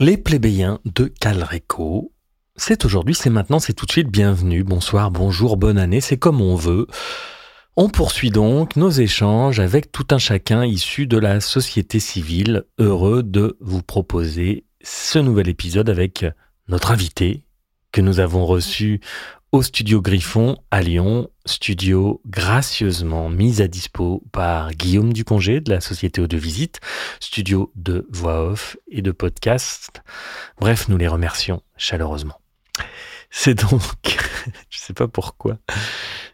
[0.00, 2.10] Les plébéiens de Calreco.
[2.56, 4.64] C'est aujourd'hui, c'est maintenant, c'est tout de suite bienvenue.
[4.64, 6.88] Bonsoir, bonjour, bonne année, c'est comme on veut.
[7.76, 13.22] On poursuit donc nos échanges avec tout un chacun issu de la société civile, heureux
[13.22, 16.26] de vous proposer ce nouvel épisode avec
[16.66, 17.44] notre invité
[17.92, 19.00] que nous avons reçu
[19.54, 25.80] au studio Griffon à Lyon, studio gracieusement mis à dispo par Guillaume Ducongé de la
[25.80, 26.80] société Eau de Visite,
[27.20, 30.02] studio de voix off et de podcast.
[30.58, 32.40] Bref, nous les remercions chaleureusement.
[33.30, 33.80] C'est donc,
[34.70, 35.58] je sais pas pourquoi,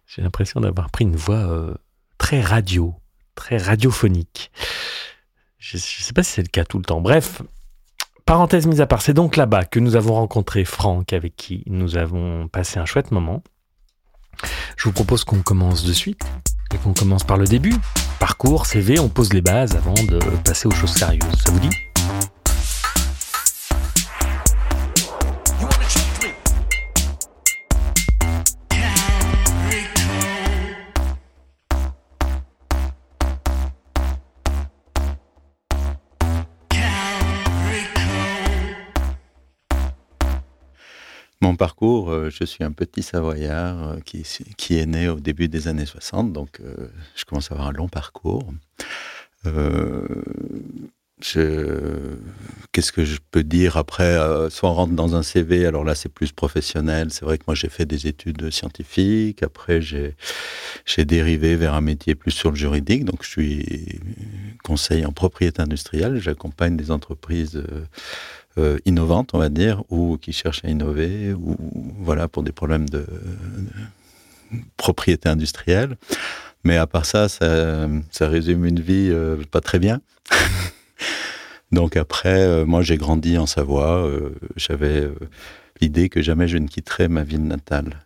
[0.06, 1.74] j'ai l'impression d'avoir pris une voix euh,
[2.16, 2.94] très radio,
[3.34, 4.50] très radiophonique.
[5.58, 7.02] Je ne sais pas si c'est le cas tout le temps.
[7.02, 7.42] Bref,
[8.30, 11.96] Parenthèse mise à part, c'est donc là-bas que nous avons rencontré Franck, avec qui nous
[11.96, 13.42] avons passé un chouette moment.
[14.76, 16.22] Je vous propose qu'on commence de suite
[16.72, 17.74] et qu'on commence par le début.
[18.20, 21.42] Parcours, CV, on pose les bases avant de passer aux choses sérieuses.
[21.44, 21.70] Ça vous dit?
[41.50, 45.66] Mon parcours, euh, je suis un petit Savoyard euh, qui, est né au début des
[45.66, 48.44] années 60, donc euh, je commence à avoir un long parcours.
[52.70, 54.16] Qu'est-ce que je peux dire après
[54.48, 57.08] Soit on rentre dans un CV, alors là c'est plus professionnel.
[57.10, 60.14] C'est vrai que moi j'ai fait des études scientifiques, après j'ai
[60.98, 64.00] dérivé vers un métier plus sur le juridique, donc je suis
[64.62, 67.60] conseiller en propriété industrielle, j'accompagne des entreprises
[68.58, 71.56] euh, innovantes, on va dire, ou qui cherchent à innover, ou
[72.00, 73.06] voilà, pour des problèmes de,
[74.76, 75.96] propriété industrielle.
[76.64, 77.88] Mais à part ça, ça,
[78.20, 80.00] résume une vie euh, pas très bien.
[81.72, 84.10] Donc après, euh, moi j'ai grandi en Savoie.
[84.56, 85.08] J'avais
[85.80, 88.00] l'idée que jamais je ne quitterais ma ville natale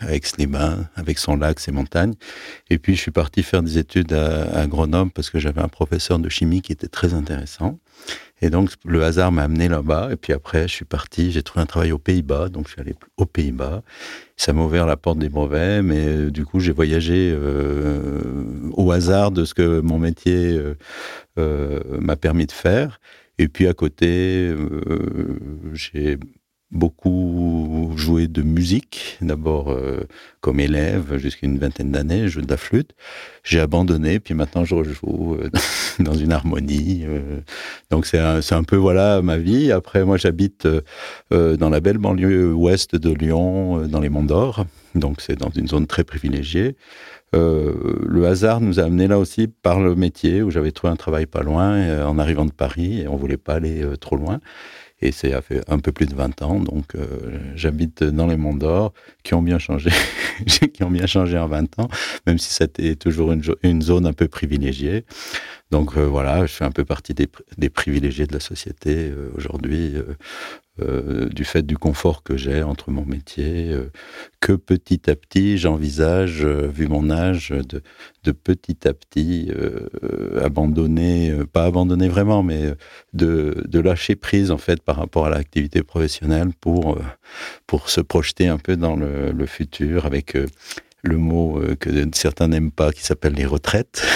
[0.00, 2.14] avec les bains, avec son lac, ses montagnes.
[2.70, 5.68] Et puis je suis parti faire des études à, à Grenoble parce que j'avais un
[5.68, 7.78] professeur de chimie qui était très intéressant.
[8.42, 10.10] Et donc, le hasard m'a amené là-bas.
[10.12, 11.32] Et puis après, je suis parti.
[11.32, 12.48] J'ai trouvé un travail aux Pays-Bas.
[12.50, 13.82] Donc, je suis allé aux Pays-Bas.
[14.36, 15.82] Ça m'a ouvert la porte des brevets.
[15.82, 18.20] Mais euh, du coup, j'ai voyagé euh,
[18.72, 20.60] au hasard de ce que mon métier
[21.38, 23.00] euh, m'a permis de faire.
[23.38, 24.54] Et puis à côté,
[25.72, 26.18] j'ai
[26.70, 30.00] beaucoup joué de musique, d'abord euh,
[30.40, 32.90] comme élève jusqu'à une vingtaine d'années, je joue de la flûte.
[33.44, 35.50] J'ai abandonné, puis maintenant je rejoue euh,
[36.00, 37.04] dans une harmonie.
[37.06, 37.40] Euh.
[37.90, 39.70] donc c'est un, un, peu voilà ma vie.
[39.72, 40.66] Après moi j'habite
[41.30, 44.66] dans la belle banlieue ouest de Lyon, dans les Monts d'Or.
[44.94, 46.76] Donc c'est dans une zone très privilégiée.
[47.32, 51.26] le hasard nous a amené là aussi par le métier où j'avais trouvé un travail
[51.26, 54.40] pas loin en arrivant de Paris et on voulait pas aller trop loin.
[55.04, 58.56] Et c'est fait un peu plus de 20 ans, donc euh, j'habite dans les Monts
[58.56, 59.90] d'Or, qui ont bien changé,
[61.36, 61.88] en 20 ans,
[62.26, 63.30] même si c'était toujours
[63.62, 65.04] une, zone un peu privilégiée.
[65.74, 69.96] Donc euh, voilà, je fais un peu partie des, privilégiés de la société euh, aujourd'hui.
[70.80, 73.72] Euh, du fait du confort que j'ai entre mon métier,
[74.40, 77.54] que petit à petit j'envisage, vu mon âge,
[78.24, 79.52] de, petit à petit
[80.40, 82.74] abandonner, pas abandonner vraiment, mais
[83.12, 86.98] de, de, lâcher prise en fait par rapport à l'activité professionnelle pour,
[87.68, 90.36] pour se projeter un peu dans le, le futur avec
[91.02, 94.04] le mot que certains n'aiment pas qui s'appelle les retraites.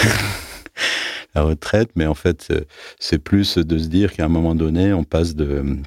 [1.35, 2.51] la retraite, mais en fait,
[2.99, 5.77] c'est plus de se dire qu'à un moment donné, on passe de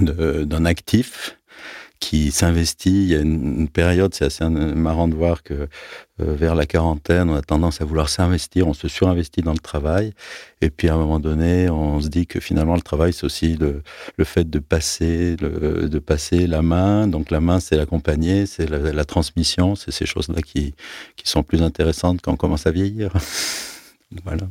[0.00, 1.38] d'un actif
[2.00, 2.90] qui s'investit.
[2.90, 5.66] Il y a une, période, c'est assez marrant de voir que euh,
[6.16, 10.12] vers la quarantaine, on a tendance à vouloir s'investir, on se surinvestit dans le travail,
[10.60, 13.56] et puis à un moment donné, on se dit que finalement le travail, c'est aussi
[13.56, 13.82] le,
[14.24, 17.08] fait de passer, de passer la main.
[17.08, 20.74] Donc la main, c'est l'accompagner, c'est la, la, transmission, c'est ces choses-là qui,
[21.16, 23.12] qui sont plus intéressantes quand on commence à vieillir.
[24.24, 24.46] voilà.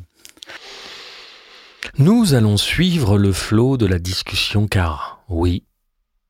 [2.00, 5.64] Nous allons suivre le flot de la discussion car oui.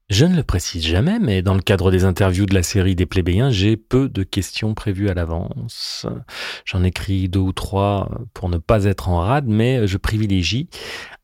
[0.10, 3.06] Je ne le précise jamais, mais dans le cadre des interviews de la série des
[3.06, 6.06] plébéiens, j'ai peu de questions prévues à l'avance.
[6.64, 10.70] J'en écris deux ou trois pour ne pas être en rade, mais je privilégie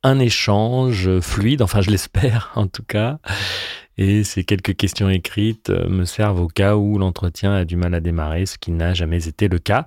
[0.04, 3.19] un échange fluide, enfin je l'espère en tout cas.
[3.98, 8.01] Et ces quelques questions écrites me servent au cas où l'entretien a du mal à
[8.01, 9.86] démarrer, ce qui n'a jamais été le cas.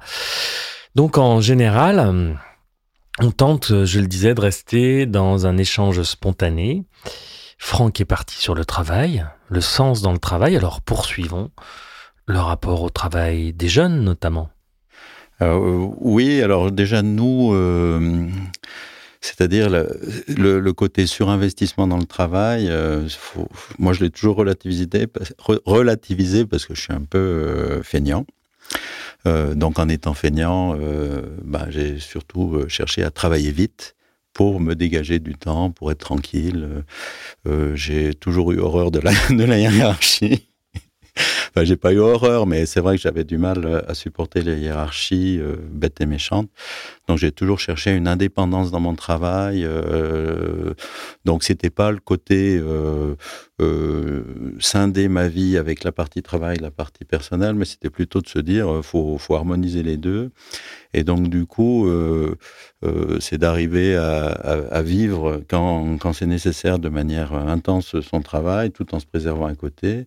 [0.95, 2.39] Donc en général,
[3.21, 6.85] on tente, je le disais, de rester dans un échange spontané.
[7.59, 11.51] Franck est parti sur le travail, le sens dans le travail, alors poursuivons
[12.27, 14.51] le rapport au travail des jeunes notamment.
[15.43, 18.29] Euh, oui, alors déjà nous, euh,
[19.27, 23.09] C'est-à-dire le, côté surinvestissement dans le travail, euh,
[23.79, 24.87] moi je l'ai toujours relativisé,
[25.65, 28.25] relativisé parce que je suis un peu euh, feignant.
[29.27, 30.77] Euh, donc en étant feignant,
[31.45, 33.95] bah, j'ai surtout cherché à travailler vite
[34.33, 36.85] pour me dégager du temps, pour être tranquille.
[37.75, 40.46] j'ai toujours eu horreur de la hiérarchie.
[41.65, 44.59] j'ai pas eu horreur, mais c'est vrai que j'avais du mal euh, à supporter les
[44.59, 46.51] hiérarchies euh, bêtes et méchantes.
[47.09, 49.65] Donc j'ai toujours cherché une indépendance dans mon travail.
[49.65, 50.75] Euh,
[51.25, 54.23] donc c'était pas le côté euh,
[54.59, 58.39] scinder ma vie avec la partie travail, la partie personnelle, mais c'était plutôt de se
[58.39, 60.31] dire faut, faut harmoniser les deux.
[60.95, 61.89] Et donc du coup,
[63.21, 68.71] c'est d'arriver à, à, à, vivre quand, quand c'est nécessaire de manière intense son travail,
[68.71, 70.07] tout en se préservant à côté.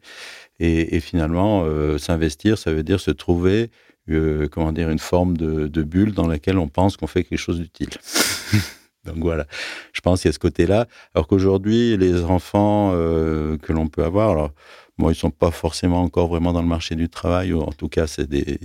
[0.59, 1.65] Et, finalement,
[1.97, 3.69] s'investir, ça veut dire se trouver
[4.11, 7.39] euh, comment dire, une forme de, de, bulle dans laquelle on pense qu'on fait quelque
[7.39, 7.89] chose d'utile.
[9.05, 9.45] Donc voilà,
[9.93, 10.87] je pense qu'il y a ce côté-là.
[11.13, 14.51] Alors qu'aujourd'hui, les enfants euh, que l'on peut avoir, alors
[14.99, 17.87] Bon, ils sont pas forcément encore vraiment dans le marché du travail, ou en tout
[17.87, 18.59] cas, c'est des,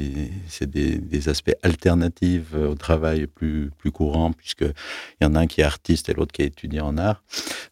[0.62, 4.74] des, des, aspects alternatifs euh, au travail plus, plus courant, puisqu'il
[5.20, 7.22] y en a un qui est artiste et l'autre qui est étudiant en art.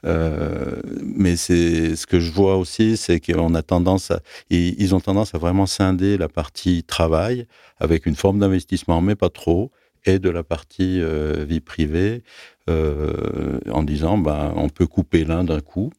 [0.05, 5.00] Euh, mais c'est ce que je vois aussi, c'est qu'on a tendance à, ils ont
[5.00, 7.49] tendance à vraiment scinder la partie travail
[7.81, 9.73] avec une forme d'investissement, mais pas trop,
[10.05, 12.23] et de la partie euh, vie privée,
[12.69, 15.91] en disant, ben, on peut couper l'un d'un coup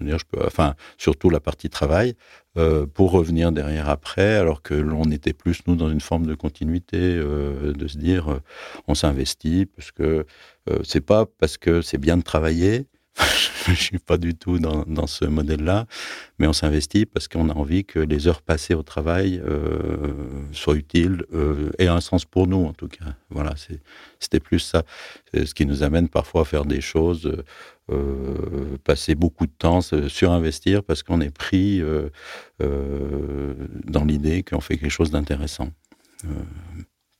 [0.00, 2.14] je peux, enfin, surtout la partie travail,
[2.56, 6.34] euh, pour revenir derrière après, alors que l'on était plus, nous, dans une forme de
[6.34, 8.40] continuité, euh, de se dire, euh,
[8.88, 10.26] on s'investit, parce que
[10.84, 12.86] c'est pas parce que c'est bien de travailler,
[13.68, 15.86] je suis pas du tout dans, dans ce modèle-là,
[16.38, 20.12] mais on s'investit parce qu'on a envie que les heures passées au travail euh,
[20.52, 23.16] soient utiles euh, et un sens pour nous en tout cas.
[23.30, 23.54] Voilà,
[24.18, 24.84] c'était plus ça,
[25.34, 27.32] ce qui nous amène parfois à faire des choses,
[27.90, 31.82] euh, passer beaucoup de temps, surinvestir parce qu'on est pris
[32.58, 35.70] dans l'idée qu'on fait quelque chose d'intéressant.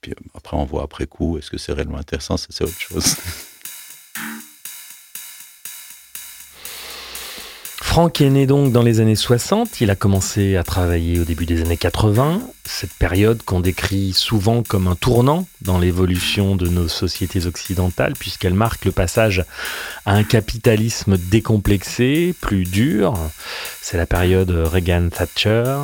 [0.00, 3.16] Puis après, on voit après coup, est-ce que c'est réellement intéressant, c'est autre chose.
[7.90, 11.44] Franck est né donc dans les années 60, il a commencé à travailler au début
[11.44, 16.86] des années 80, cette période qu'on décrit souvent comme un tournant dans l'évolution de nos
[16.86, 19.44] sociétés occidentales, puisqu'elle marque le passage
[20.06, 23.14] à un capitalisme décomplexé, plus dur.
[23.82, 25.74] C'est la période Reagan-Thatcher.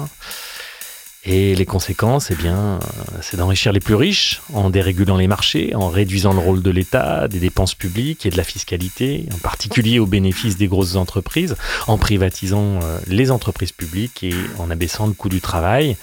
[1.28, 2.78] Et les conséquences, eh bien,
[3.20, 7.26] c'est d'enrichir les plus riches en dérégulant les marchés, en réduisant le rôle de l'État,
[7.26, 11.56] des dépenses publiques et de la fiscalité, en particulier au bénéfice des grosses entreprises,
[11.88, 15.96] en privatisant euh, les entreprises publiques et en abaissant le coût du travail.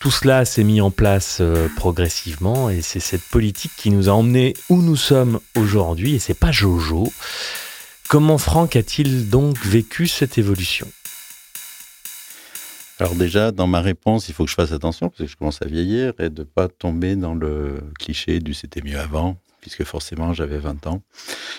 [0.00, 4.12] Tout cela s'est mis en place euh, progressivement et c'est cette politique qui nous a
[4.12, 7.12] emmenés où nous sommes aujourd'hui et c'est pas Jojo.
[8.08, 10.88] Comment Franck a-t-il donc vécu cette évolution?
[13.00, 15.62] Alors déjà, dans ma réponse, il faut que je fasse attention parce que je commence
[15.62, 20.34] à vieillir et de pas tomber dans le cliché du c'était mieux avant, puisque forcément
[20.34, 21.02] j'avais 20 ans.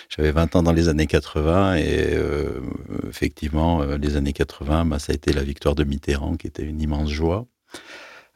[0.08, 2.60] J'avais 20 ans dans les années 80 et euh,
[3.08, 6.62] effectivement, euh, les années 80, bah, ça a été la victoire de Mitterrand qui était
[6.62, 7.46] une immense joie.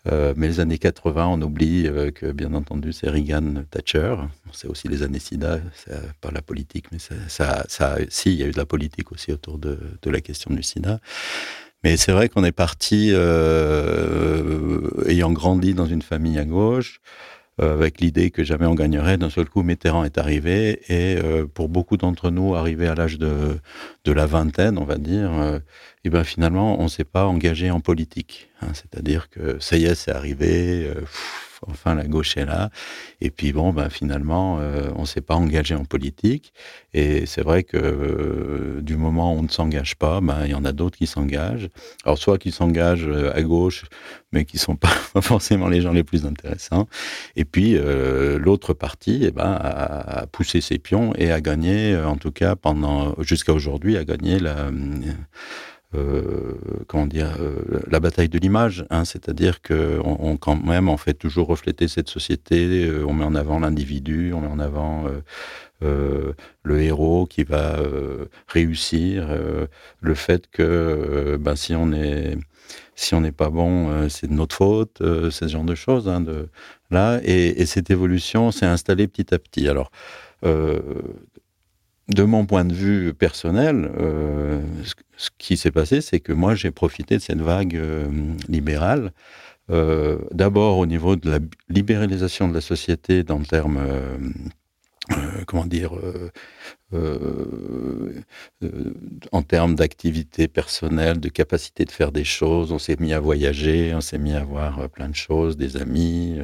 [0.08, 4.16] Euh, mais les années 80, on oublie que, bien entendu, c'est Reagan Thatcher.
[4.52, 5.60] C'est aussi les années SIDA,
[6.20, 9.10] pas la politique, mais ça, ça, ça, si, il y a eu de la politique
[9.12, 11.00] aussi autour de, de la question du SIDA.
[11.86, 17.00] Mais c'est vrai qu'on est parti euh, ayant grandi dans une famille à gauche,
[17.60, 19.18] euh, avec l'idée que jamais on gagnerait.
[19.18, 23.20] D'un seul coup, Mitterrand est arrivé et euh, pour beaucoup d'entre nous, arrivé à l'âge
[23.20, 23.60] de,
[24.04, 25.30] la vingtaine, on va dire,
[26.02, 28.50] et ben finalement, on s'est pas engagé en politique.
[28.62, 30.90] Hein, C'est-à-dire que ça y est, c'est arrivé.
[31.66, 32.70] Enfin la gauche est là.
[33.20, 36.52] Et puis bon, ben, finalement, euh, on ne s'est pas engagé en politique.
[36.94, 40.54] Et c'est vrai que euh, du moment où on ne s'engage pas, ben, il y
[40.54, 41.68] en a d'autres qui s'engagent.
[42.04, 43.84] Alors soit qui s'engagent euh, à gauche,
[44.32, 44.88] mais qui sont pas
[45.20, 46.88] forcément les gens les plus intéressants.
[47.36, 47.78] Et puis
[48.38, 53.14] l'autre partie, eh ben, a, poussé ses pions et a gagné, en tout cas pendant
[53.22, 54.70] jusqu'à aujourd'hui, a gagné la
[56.86, 61.14] comment dire, euh, la bataille de l'image, hein, c'est-à-dire que on, quand même on fait
[61.14, 65.20] toujours refléter cette société, euh, on met en avant l'individu, on met en avant euh,
[65.82, 67.78] euh, le héros qui va
[68.48, 69.28] réussir,
[70.00, 72.36] le fait que ben, si on est
[72.94, 76.08] si on n'est pas bon, c'est de notre faute, ce genre de choses.
[76.08, 76.48] Hein, de,
[76.90, 79.68] là, et, et cette évolution s'est installée petit à petit.
[79.68, 79.90] Alors,
[80.44, 80.80] euh,
[82.08, 84.60] de mon point de vue personnel, euh,
[85.16, 88.06] ce qui s'est passé, c'est que moi, j'ai profité de cette vague euh,
[88.48, 89.12] libérale,
[89.70, 93.80] euh, d'abord au niveau de la libéralisation de la société dans le terme
[95.46, 95.92] comment dire,
[99.32, 102.72] en termes d'activité personnelle, de capacité de faire des choses.
[102.72, 106.38] On s'est mis à voyager, on s'est mis à voir plein de choses, des amis.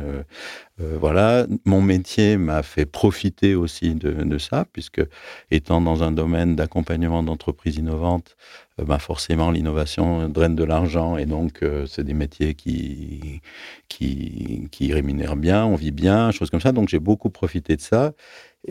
[0.78, 1.47] voilà.
[1.64, 5.02] Mon métier m'a fait profiter aussi de, de, ça, puisque
[5.50, 8.37] étant dans un domaine d'accompagnement d'entreprises innovantes,
[8.84, 13.40] bah forcément l'innovation draine de l'argent et donc c'est des métiers qui,
[13.88, 16.72] qui, qui rémunèrent bien, on vit bien, choses comme ça.
[16.72, 18.12] Donc j'ai beaucoup profité de ça.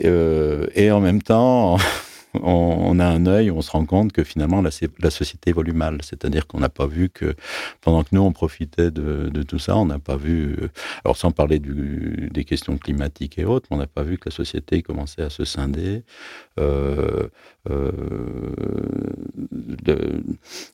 [0.04, 1.76] Euh, et en même temps,
[2.34, 4.70] on, a un œil, on se rend compte que finalement la,
[5.10, 5.98] société évolue mal.
[6.02, 7.34] C'est-à-dire qu'on n'a pas vu que
[7.80, 10.68] pendant que nous on profitait de, tout ça, on n'a pas vu, euh,
[11.04, 14.82] alors sans parler des questions climatiques et autres, on n'a pas vu que la société
[14.82, 16.02] commençait à se scinder.
[16.58, 17.28] Euh,
[17.70, 17.92] euh,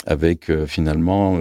[0.06, 1.38] avec finalement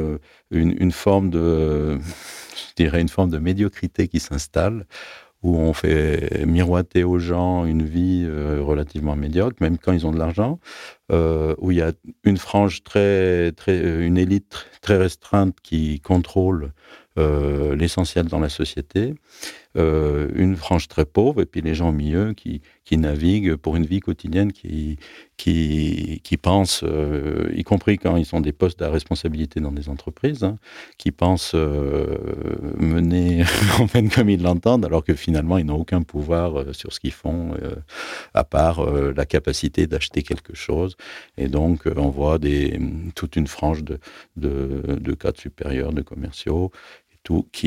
[0.52, 1.98] une, forme de,
[2.56, 4.86] je dirais une forme de médiocrité qui s'installe
[5.48, 10.12] où on fait miroiter aux gens une vie euh, relativement médiocre, même quand ils ont
[10.12, 10.60] de l'argent,
[11.10, 11.94] euh, où il y a
[12.26, 16.74] une frange très, très, euh, une élite très restreinte qui contrôle
[17.76, 19.16] l'essentiel dans la société,
[19.78, 23.76] euh, une frange très pauvre, et puis les gens au milieu qui, qui naviguent pour
[23.76, 24.98] une vie quotidienne qui,
[25.38, 29.90] qui, qui pensent, euh, y compris quand ils ont des postes à responsabilité dans des
[29.90, 30.58] entreprises, hein,
[30.98, 32.18] qui pensent euh,
[32.78, 33.44] mener
[33.80, 37.52] en comme ils l'entendent, alors que finalement ils n'ont aucun pouvoir sur ce qu'ils font,
[38.34, 40.96] à part la capacité d'acheter quelque chose.
[41.38, 42.80] Et donc on voit des,
[43.16, 44.00] toute une frange de,
[44.36, 46.72] de cadres supérieurs, de commerciaux,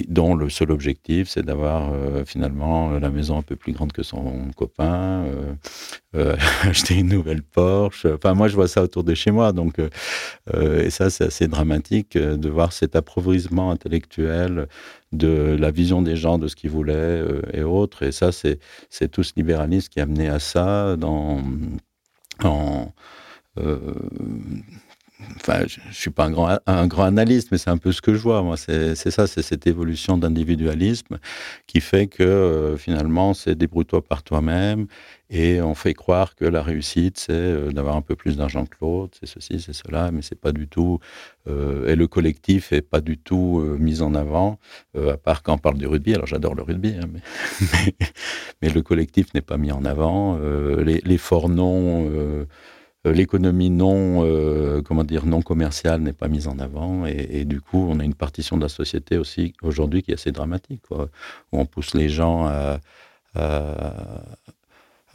[0.09, 4.02] dont le seul objectif, c'est d'avoir euh, finalement la maison un peu plus grande que
[4.02, 5.55] son copain, euh,
[6.17, 8.07] euh, acheter une nouvelle Porsche.
[8.07, 9.52] Enfin, moi, je vois ça autour de chez moi.
[9.52, 14.69] Donc, euh, et ça, c'est assez dramatique de voir cet appauvrissement intellectuel
[15.12, 18.02] de la vision des gens, de ce qu'ils voulaient et autres.
[18.02, 21.43] Et ça, c'est tout ce libéralisme qui a amené à ça dans...
[22.43, 22.93] En,
[25.36, 26.24] enfin, je, ne suis pas
[26.66, 28.44] un grand, analyste, mais c'est un peu ce que je vois.
[28.56, 31.18] C'est ça, c'est cette évolution d'individualisme
[31.66, 34.86] qui fait que euh, finalement, c'est débrouille-toi par toi-même
[35.28, 38.76] et on fait croire que la réussite, c'est euh, d'avoir un peu plus d'argent que
[38.80, 40.98] l'autre, c'est ceci, c'est cela, mais c'est pas du tout.
[41.48, 44.58] Euh, et le collectif est pas du tout mis en avant,
[44.96, 46.14] à part quand on parle du rugby.
[46.14, 47.08] Alors j'adore le rugby, hein,
[48.62, 50.38] mais, le collectif n'est pas mis en avant.
[50.38, 52.46] Les, les forts noms
[53.04, 57.87] l'économie non, euh, comment dire, non commerciale n'est pas mise en avant et, du coup,
[57.88, 61.07] on a une partition de la société aussi aujourd'hui qui est assez dramatique, où
[61.52, 62.80] on pousse les gens à,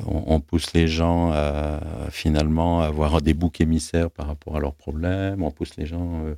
[0.04, 1.80] on, pousse les gens à
[2.12, 6.36] finalement avoir des boucs émissaires par rapport à leurs problèmes, on pousse les gens euh,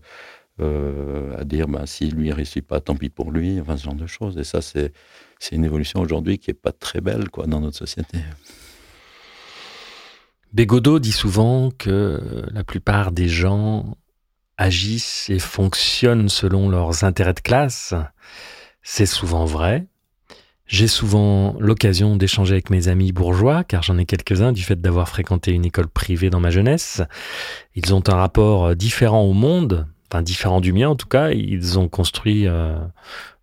[0.59, 3.85] euh, à dire ben, si lui ne réussit pas, tant pis pour lui, enfin ce
[3.85, 4.37] genre de choses.
[4.37, 4.91] Et ça, c'est
[5.51, 8.19] une évolution aujourd'hui qui n'est pas très belle quoi, dans notre société.
[10.53, 13.97] Bégodeau dit souvent que la plupart des gens
[14.57, 17.93] agissent et fonctionnent selon leurs intérêts de classe.
[18.81, 19.87] C'est souvent vrai.
[20.65, 25.07] J'ai souvent l'occasion d'échanger avec mes amis bourgeois, car j'en ai quelques-uns du fait d'avoir
[25.07, 27.01] fréquenté une école privée dans ma jeunesse.
[27.75, 31.31] Ils ont un rapport différent au monde, enfin différent du mien en tout cas.
[31.31, 32.77] Ils ont construit euh,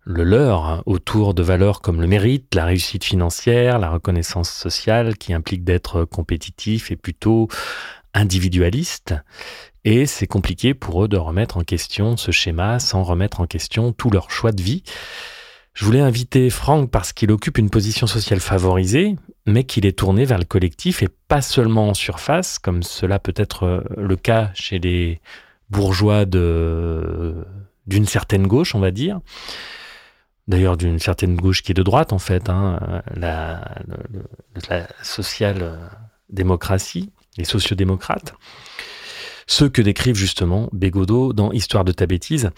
[0.05, 5.33] le leur autour de valeurs comme le mérite, la réussite financière, la reconnaissance sociale qui
[5.33, 7.47] implique d'être compétitif et plutôt
[8.13, 9.15] individualiste.
[9.83, 13.91] Et c'est compliqué pour eux de remettre en question ce schéma sans remettre en question
[13.93, 14.83] tout leur choix de vie.
[15.73, 19.15] Je voulais inviter Franck parce qu'il occupe une position sociale favorisée,
[19.47, 23.33] mais qu'il est tourné vers le collectif et pas seulement en surface, comme cela peut
[23.35, 25.19] être le cas chez les
[25.71, 27.35] bourgeois de
[27.87, 29.19] d'une certaine gauche, on va dire
[30.47, 33.67] d'ailleurs d'une certaine gauche qui est de droite en fait, hein, la,
[35.01, 38.35] social-démocratie, les sociodémocrates,
[39.47, 42.49] ceux que décrivent justement Bégodeau dans Histoire de ta bêtise.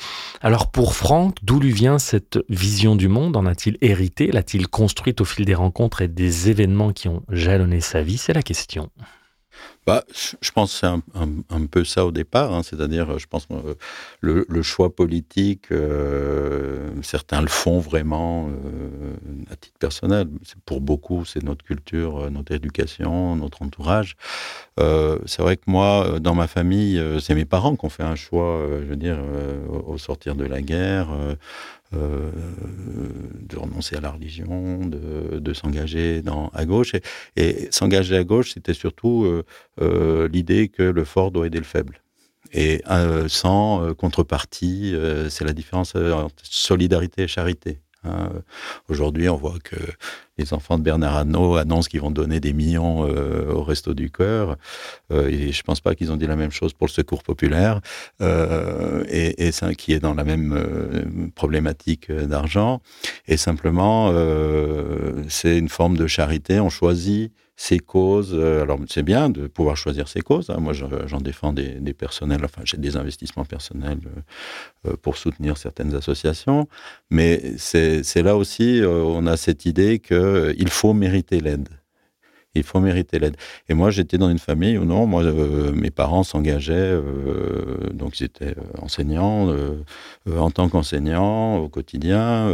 [0.41, 3.35] Alors pour Franck, d'où lui vient cette vision du monde?
[3.35, 4.31] En a-t-il hérité?
[4.31, 8.17] L'a-t-il construite au fil des rencontres et des événements qui ont jalonné sa vie?
[8.17, 8.89] C'est la question.
[9.87, 10.03] Bah,
[10.41, 10.85] je pense que c'est
[11.55, 13.73] un, peu ça au départ, hein, c'est-à-dire, je pense euh,
[14.19, 19.15] le, le, choix politique, euh, certains le font vraiment euh,
[19.49, 20.27] à titre personnel.
[20.65, 24.17] Pour beaucoup, c'est notre culture, euh, notre éducation, notre entourage.
[24.77, 28.15] Euh, c'est vrai que moi, dans ma famille, c'est mes parents qui ont fait un
[28.15, 29.17] choix, je veux dire,
[29.87, 31.07] au sortir de la guerre.
[31.93, 32.31] Euh,
[33.47, 36.21] de renoncer à la religion, de, de s'engager
[36.53, 36.91] à gauche.
[37.37, 39.45] Et, s'engager à gauche, c'était surtout euh,
[39.76, 42.01] euh, l'idée que le fort doit aider le faible.
[42.53, 44.95] Et euh, sans euh, contrepartie,
[45.29, 47.79] c'est la différence entre solidarité et charité.
[48.03, 48.29] Hein.
[48.89, 49.75] Aujourd'hui, on voit que
[50.37, 54.11] les enfants de Bernard Arnault annoncent qu'ils vont donner des millions euh, au Resto du
[54.11, 54.55] Cœur.
[55.11, 57.81] Euh, et je pense pas qu'ils ont dit la même chose pour le Secours populaire,
[58.21, 62.81] euh, et, qui est dans la même problématique d'argent.
[63.27, 64.13] Et simplement,
[65.27, 66.59] c'est une forme de charité.
[66.59, 68.33] On choisit ses causes.
[68.33, 70.49] Euh, alors, c'est bien de pouvoir choisir ses causes.
[70.49, 70.59] Hein.
[70.59, 75.93] Moi, j'en défends des, personnels, enfin, j'ai des investissements personnels euh, euh, pour soutenir certaines
[75.95, 76.67] associations.
[77.09, 81.69] Mais c'est là aussi, on a cette idée qu'il faut mériter l'aide.
[82.53, 83.37] Il faut mériter l'aide.
[83.69, 85.23] Et moi, j'étais dans une famille où non, moi,
[85.73, 86.99] mes parents s'engageaient,
[87.93, 89.53] donc ils étaient enseignants,
[90.31, 92.51] en tant qu'enseignants au quotidien,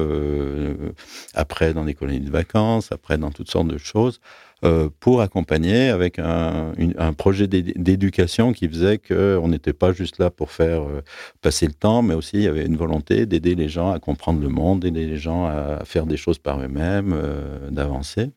[1.34, 4.20] après dans des colonies de vacances, après dans toutes sortes de choses.
[4.64, 6.72] Euh, pour accompagner avec un,
[7.18, 11.02] projet d'éducation qui faisait qu'on n'était pas juste là pour faire euh,
[11.42, 14.42] passer le temps, mais aussi il y avait une volonté d'aider les gens à comprendre
[14.42, 18.32] le monde, d'aider les gens à faire des choses par eux-mêmes, euh, d'avancer.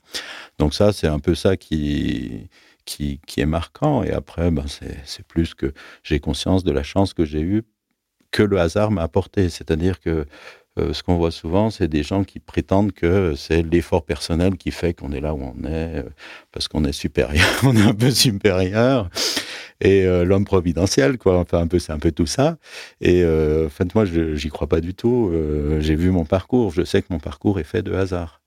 [0.58, 2.48] Donc ça, c'est un peu ça qui,
[2.84, 4.02] qui, est marquant.
[4.02, 4.64] Et après, ben,
[5.04, 7.62] c'est plus que j'ai conscience de la chance que j'ai eue
[8.32, 9.48] que le hasard m'a apporté.
[9.48, 10.26] C'est-à-dire que
[10.78, 14.70] euh, ce qu'on voit souvent, c'est des gens qui prétendent que c'est l'effort personnel qui
[14.70, 16.02] fait qu'on est là où on est, euh,
[16.52, 19.08] parce qu'on est supérieur, on est un peu supérieur,
[19.80, 21.38] et euh, l'homme providentiel, quoi.
[21.38, 22.58] Enfin, un peu, c'est un peu tout ça.
[23.00, 25.32] Et en fait, moi, j'y crois pas du tout.
[25.80, 28.40] J'ai vu mon parcours, je sais que mon parcours est fait de hasard.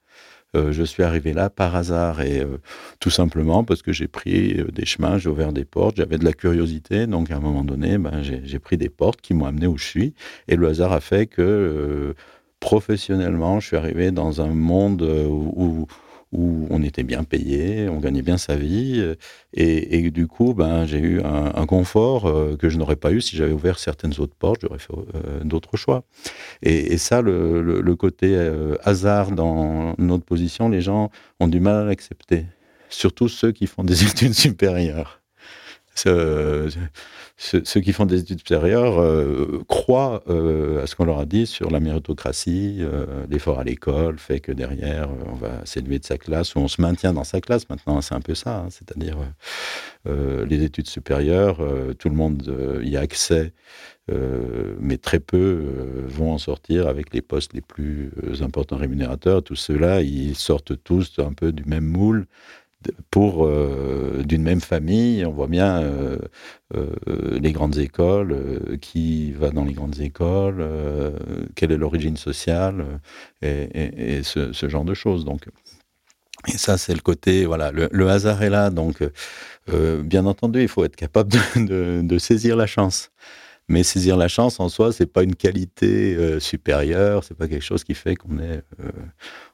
[0.56, 2.58] Euh, je suis arrivé là par hasard et euh,
[3.00, 6.26] tout simplement parce que j'ai pris euh, des chemins, j'ai ouvert des portes, j'avais de
[6.26, 9.68] la curiosité, donc à un moment donné, ben, j'ai pris des portes qui m'ont amené
[9.68, 10.14] où je suis
[10.48, 12.16] et le hasard a fait que
[12.60, 15.88] professionnellement, je suis arrivé dans un monde où où
[16.32, 19.16] on était bien payé, on gagnait bien sa vie,
[19.54, 23.36] et, du coup, ben, j'ai eu un, confort euh, que je n'aurais pas eu si
[23.36, 26.04] j'avais ouvert certaines autres portes, j'aurais fait euh, d'autres choix.
[26.62, 31.84] Et, ça, le, côté euh, hasard dans notre position, les gens ont du mal à
[31.86, 32.46] l'accepter,
[32.90, 35.22] surtout ceux qui font des études supérieures
[37.42, 41.48] ceux, qui font des études supérieures euh, croient euh, à ce qu'on leur a dit
[41.48, 46.18] sur la méritocratie, euh, l'effort à l'école fait que derrière on va s'élever de sa
[46.18, 47.70] classe ou on se maintient dans sa classe.
[47.70, 48.68] Maintenant, c'est un peu ça, hein.
[48.70, 49.18] c'est-à-dire
[50.06, 51.62] les études supérieures,
[52.00, 53.54] tout le monde y a accès.
[54.80, 59.44] mais très peu vont en sortir avec les postes les plus importants rémunérateurs.
[59.44, 62.26] Tous ceux-là, ils sortent tous un peu du même moule
[63.12, 65.26] pour euh, d'une même famille.
[65.26, 66.18] On voit bien euh,
[66.76, 70.66] euh, les grandes écoles, qui va dans les grandes écoles,
[71.56, 73.00] quelle est l'origine sociale
[73.42, 75.26] et, ce, genre de choses.
[75.26, 75.48] Donc,
[76.48, 78.70] et ça, c'est le côté, voilà, le, hasard est là.
[78.70, 79.04] Donc,
[79.68, 83.12] bien entendu, il faut être capable de, de, saisir la chance.
[83.68, 87.84] Mais saisir la chance en soi, c'est pas une qualité supérieure, c'est pas quelque chose
[87.84, 88.64] qui fait qu'on est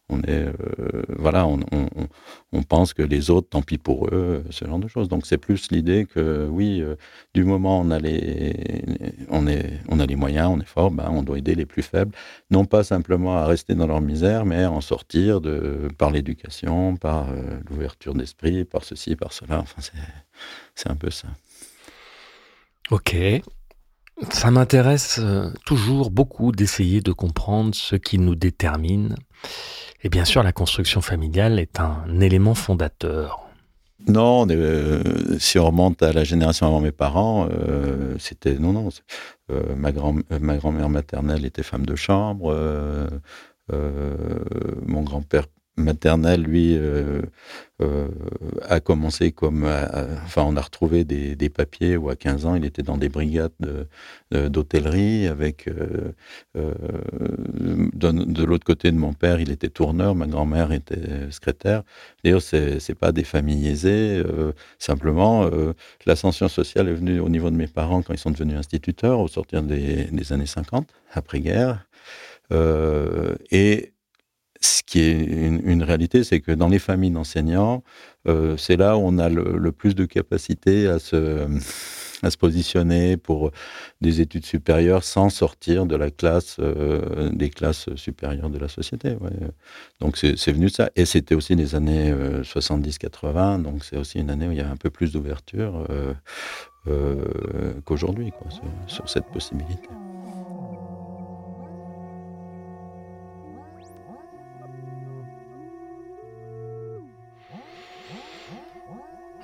[0.09, 4.79] on est euh, voilà on, pense que les autres tant pis pour eux ce genre
[4.79, 5.07] de choses.
[5.07, 6.95] Donc c'est plus l'idée que oui euh,
[7.33, 8.83] du moment on a les
[9.29, 11.83] on est on a les moyens on est fort ben, on doit aider les plus
[11.83, 12.15] faibles.
[12.51, 16.97] Non pas simplement à rester dans leur misère mais à en sortir de par l'éducation
[16.97, 19.59] par euh, l'ouverture d'esprit par ceci par cela.
[19.59, 19.81] Enfin
[20.75, 21.27] c'est un peu ça.
[22.91, 23.15] Ok.
[24.31, 25.19] Ça m'intéresse
[25.65, 29.15] toujours beaucoup d'essayer de comprendre ce qui nous détermine
[30.03, 33.45] et bien sûr, la construction familiale est un élément fondateur.
[34.07, 35.01] Non, euh,
[35.39, 38.89] si on remonte à la génération avant mes parents, euh, c'était non, non.
[39.51, 42.53] Euh, ma grand ma grand-mère maternelle était femme de chambre.
[44.85, 47.21] mon grand-père maternelle, lui, euh,
[47.81, 48.07] euh,
[48.67, 49.65] a commencé comme.
[50.23, 53.51] enfin, on a retrouvé des, papiers où à 15 ans, il était dans des brigades
[54.31, 55.67] d'hôtellerie avec.
[55.67, 56.13] Euh,
[57.53, 61.83] de, l'autre côté de mon père, il était tourneur, ma grand-mère était secrétaire.
[62.23, 64.23] D'ailleurs, c'est n'est pas des familles aisées.
[64.79, 65.49] simplement,
[66.05, 69.27] l'ascension sociale est venue au niveau de mes parents quand ils sont devenus instituteurs au
[69.27, 71.85] sortir des, des années 50, après-guerre.
[73.51, 73.94] et
[74.65, 77.83] ce qui est une, réalité, c'est que dans les familles d'enseignants,
[78.27, 81.47] euh, c'est là où on a le, plus de capacité à se,
[82.39, 83.51] positionner pour
[84.01, 89.15] des études supérieures sans sortir de la classe, euh, des classes supérieures de la société.
[89.99, 90.89] Donc c'est venu de ça.
[90.95, 94.61] Et c'était aussi les années 70-80, euh, donc c'est aussi une année où il y
[94.61, 95.85] a un peu plus d'ouverture
[97.85, 98.31] qu'aujourd'hui
[98.87, 99.87] sur cette possibilité.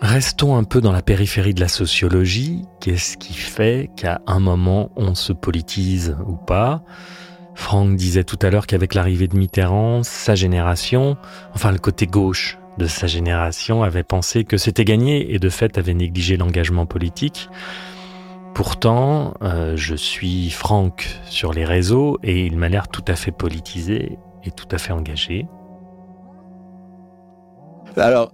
[0.01, 2.65] Restons un peu dans la périphérie de la sociologie.
[2.79, 6.81] Qu'est-ce qui fait qu'à un moment on se politise ou pas?
[7.53, 11.17] Franck disait tout à l'heure qu'avec l'arrivée de Mitterrand, sa génération,
[11.53, 15.77] enfin le côté gauche de sa génération, avait pensé que c'était gagné et de fait
[15.77, 17.47] avait négligé l'engagement politique.
[18.55, 23.31] Pourtant, euh, je suis Franck sur les réseaux et il m'a l'air tout à fait
[23.31, 25.45] politisé et tout à fait engagé.
[27.95, 28.31] Alors,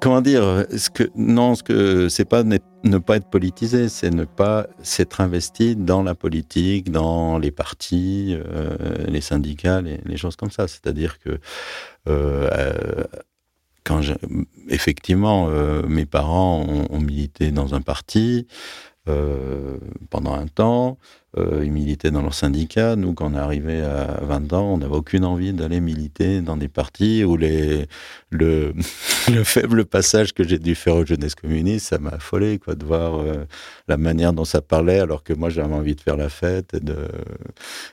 [0.00, 0.66] comment dire
[1.14, 6.02] Non, ce que c'est pas ne, pas être politisé, c'est ne pas s'être investi dans
[6.02, 10.68] la politique, dans les partis, euh, les syndicats, les, choses comme ça.
[10.68, 11.38] C'est-à-dire que euh,
[12.52, 13.04] euh,
[13.84, 14.00] quand
[14.68, 15.48] effectivement
[15.88, 18.46] mes parents ont, milité dans un parti
[20.10, 20.98] pendant un temps.
[21.38, 22.96] Euh, ils militaient dans leur syndicat.
[22.96, 26.56] Nous, quand on est arrivé à 20 ans, on n'avait aucune envie d'aller militer dans
[26.56, 27.86] des partis où le,
[28.32, 32.84] le faible passage que j'ai dû faire aux jeunesses communistes, ça m'a affolé, quoi, de
[32.84, 33.44] voir euh,
[33.86, 36.80] la manière dont ça parlait, alors que moi, j'avais envie de faire la fête et
[36.80, 36.96] de,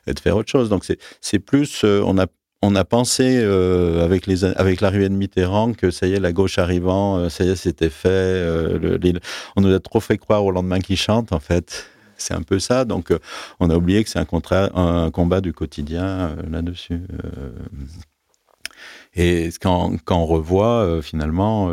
[0.07, 0.69] et de faire autre chose.
[0.69, 0.83] Donc,
[1.21, 2.25] c'est plus, euh, on a
[2.61, 6.33] on a pensé euh, avec les avec l'arrivée de Mitterrand que ça y est la
[6.33, 8.43] gauche arrivant ça y est c'était fait
[9.55, 12.59] on nous a trop fait croire au lendemain qui chante en fait c'est un peu
[12.59, 12.85] ça.
[12.85, 13.19] Donc, euh,
[13.59, 14.25] on a oublié que c'est un,
[15.11, 17.01] combat du quotidien euh, là-dessus.
[17.23, 17.51] Euh.
[19.15, 21.71] et quand, on revoit, finalement,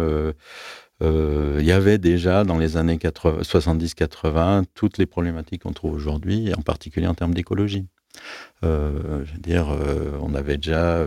[1.01, 6.63] il y avait déjà dans les années 70-80 toutes les problématiques qu'on trouve aujourd'hui, en
[6.63, 7.87] particulier en termes d'écologie.
[8.65, 9.69] Je veux dire,
[10.21, 11.07] on avait déjà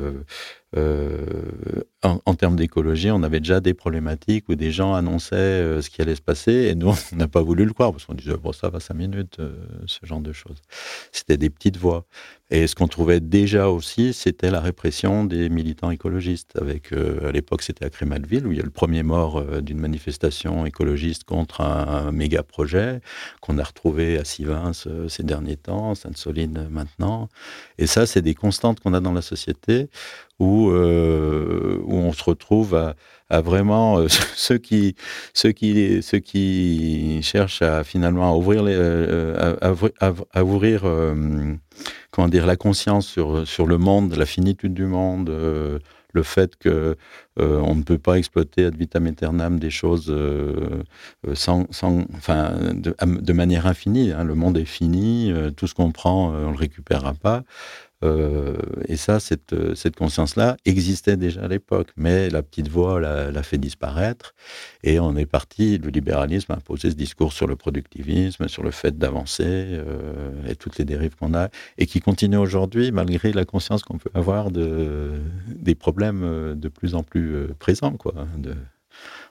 [0.75, 5.89] euh, en, termes d'écologie, on avait déjà des problématiques où des gens annonçaient euh, ce
[5.89, 8.35] qui allait se passer et nous, on n'a pas voulu le croire parce qu'on disait,
[8.35, 10.61] bon, ça va cinq minutes, euh, ce genre de choses.
[11.13, 12.05] C'était des petites voix.
[12.49, 16.57] Et ce qu'on trouvait déjà aussi, c'était la répression des militants écologistes.
[16.61, 20.65] Avec, à l'époque, c'était à Crémalville, où il y a le premier mort d'une manifestation
[20.65, 23.01] écologiste contre un, méga projet
[23.41, 24.71] qu'on a retrouvé à Sivins
[25.09, 27.27] ces derniers temps, Sainte-Soline maintenant.
[27.77, 29.89] Et ça, c'est des constantes qu'on a dans la société
[30.39, 32.93] où, euh, où on se retrouve
[33.29, 34.95] à, vraiment euh, ceux qui
[35.33, 40.83] ceux qui ceux qui cherchent à finalement ouvrir les, euh, à, ouvrir
[42.11, 45.29] comment dire la conscience sur sur le monde, la finitude du monde,
[46.13, 46.95] le fait que
[47.37, 50.13] on ne peut pas exploiter ad vitam aeternam des choses
[51.33, 54.11] sans, sans, enfin, de, manière infinie.
[54.11, 54.23] Hein.
[54.23, 57.43] Le monde est fini, tout ce qu'on prend, on le récupérera pas.
[58.03, 58.55] Euh,
[58.87, 63.57] et ça, cette, cette conscience-là existait déjà à l'époque, mais la petite voix l'a fait
[63.57, 64.35] disparaître.
[64.83, 68.71] Et on est parti, le libéralisme a posé ce discours sur le productivisme, sur le
[68.71, 73.45] fait d'avancer, euh, et toutes les dérives qu'on a, et qui continue aujourd'hui, malgré la
[73.45, 75.13] conscience qu'on peut avoir de,
[75.47, 78.13] des problèmes euh, de plus en plus présents, quoi,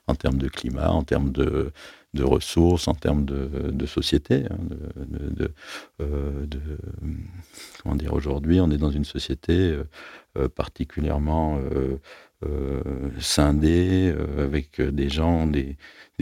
[0.09, 1.73] en termes de climat, en termes de,
[2.17, 4.45] de ressources, en termes de, société.
[4.51, 4.59] Hein,
[4.97, 5.53] de,
[6.01, 6.47] euh,
[7.83, 9.85] comment dire, aujourd'hui, on est dans une société euh,
[10.37, 11.61] euh, particulièrement
[13.21, 15.77] scindée, avec des gens, des,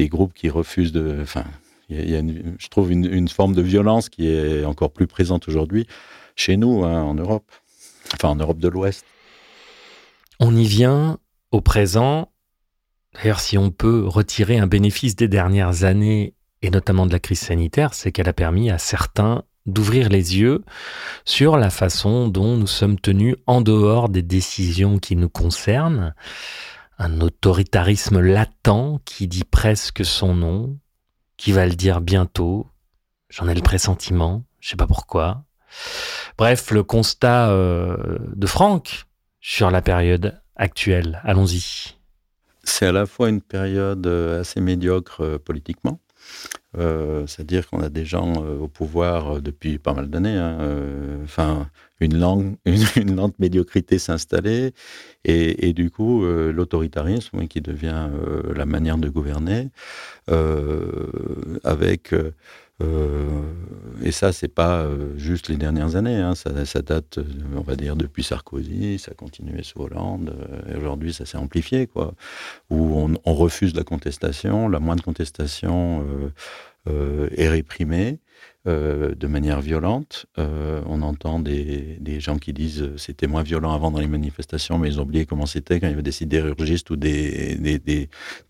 [0.09, 1.18] groupes qui refusent de.
[1.22, 1.44] Enfin,
[1.88, 2.22] il y a,
[2.59, 5.87] je trouve une, forme de violence qui est encore plus présente aujourd'hui
[6.37, 7.50] chez nous, hein, en Europe,
[8.12, 9.04] enfin en Europe de l'Ouest.
[10.40, 11.18] On y vient
[11.50, 12.28] au présent
[13.14, 17.40] D'ailleurs, si on peut retirer un bénéfice des dernières années, et notamment de la crise
[17.40, 20.62] sanitaire, c'est qu'elle a permis à certains d'ouvrir les yeux
[21.24, 26.14] sur la façon dont nous sommes tenus en dehors des décisions qui nous concernent.
[26.98, 30.79] Un autoritarisme latent qui dit presque son nom,
[31.37, 32.66] qui va le dire bientôt.
[33.29, 35.44] J'en ai le pressentiment, je sais pas pourquoi.
[36.38, 39.07] Bref, le constat euh, de Franck
[39.40, 41.20] sur la période actuelle.
[41.24, 41.96] Allons-y
[42.64, 46.00] c'est à la fois une période euh, assez médiocre euh, politiquement,
[46.77, 50.37] euh, c'est-à-dire qu'on a des gens au pouvoir depuis pas mal d'années.
[50.37, 50.59] Hein,
[51.22, 51.68] enfin,
[52.00, 54.72] une, lente médiocrité s'installer
[55.24, 58.09] et, du coup, l'autoritarisme qui devient
[58.55, 59.70] la manière de gouverner,
[61.62, 62.12] avec
[62.81, 66.17] et ça, c'est pas euh, juste les dernières années.
[66.17, 66.35] Hein.
[66.35, 67.25] Ça, date, euh,
[67.57, 68.99] on va dire, depuis Sarkozy.
[68.99, 70.35] Ça a continué sous Hollande.
[70.71, 72.15] et aujourd'hui, ça s'est amplifié, quoi.
[72.71, 74.69] Où on, on, refuse la contestation.
[74.69, 76.05] La moindre contestation
[76.87, 78.19] est réprimée.
[78.66, 80.24] Euh, de manière violente.
[80.38, 84.78] Euh, on entend des, gens qui disent euh, c'était moins violent avant dans les manifestations,
[84.78, 87.59] mais ils ont oublié comment c'était quand il y avait des sidérurgistes ou des,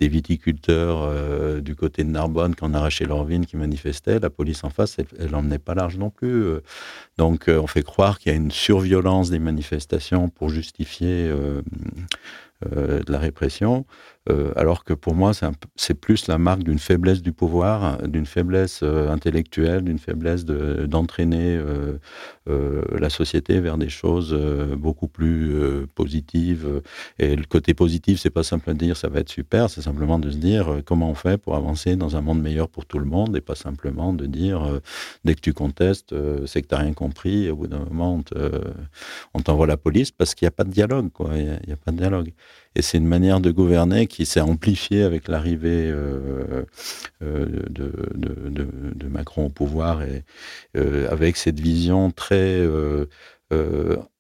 [0.01, 4.21] viticulteurs du côté de Narbonne qui en arrachaient leur vigne qui manifestaient.
[4.21, 6.45] La police en face, elle n'emmenait pas large non plus.
[7.19, 11.29] Donc on fait croire qu'il y a une surviolence des manifestations pour justifier
[12.63, 13.85] de la répression.
[14.31, 15.33] Euh, alors que pour moi,
[15.77, 21.61] c'est plus la marque d'une faiblesse du pouvoir, d'une faiblesse euh, intellectuelle, d'une faiblesse d'entraîner
[22.49, 24.35] euh, la société vers des choses
[24.77, 26.83] beaucoup plus positives.
[27.19, 30.19] Et le côté positif, c'est pas simplement de dire ça va être super, c'est simplement
[30.19, 33.05] de se dire comment on fait pour avancer dans un monde meilleur pour tout le
[33.05, 34.81] monde et pas simplement de dire
[35.25, 36.15] dès que tu contestes,
[36.47, 37.45] c'est que tu n'as rien compris.
[37.45, 38.23] Et au bout d'un moment,
[39.35, 41.09] on t'envoie la police parce qu'il n'y a pas de dialogue.
[41.35, 42.33] Il n'y a, pas de dialogue.
[42.77, 46.65] Et c'est une manière de gouverner qui s'est amplifiée avec l'arrivée euh,
[47.23, 50.25] euh, de, Macron au pouvoir et
[50.77, 52.67] euh, avec cette vision très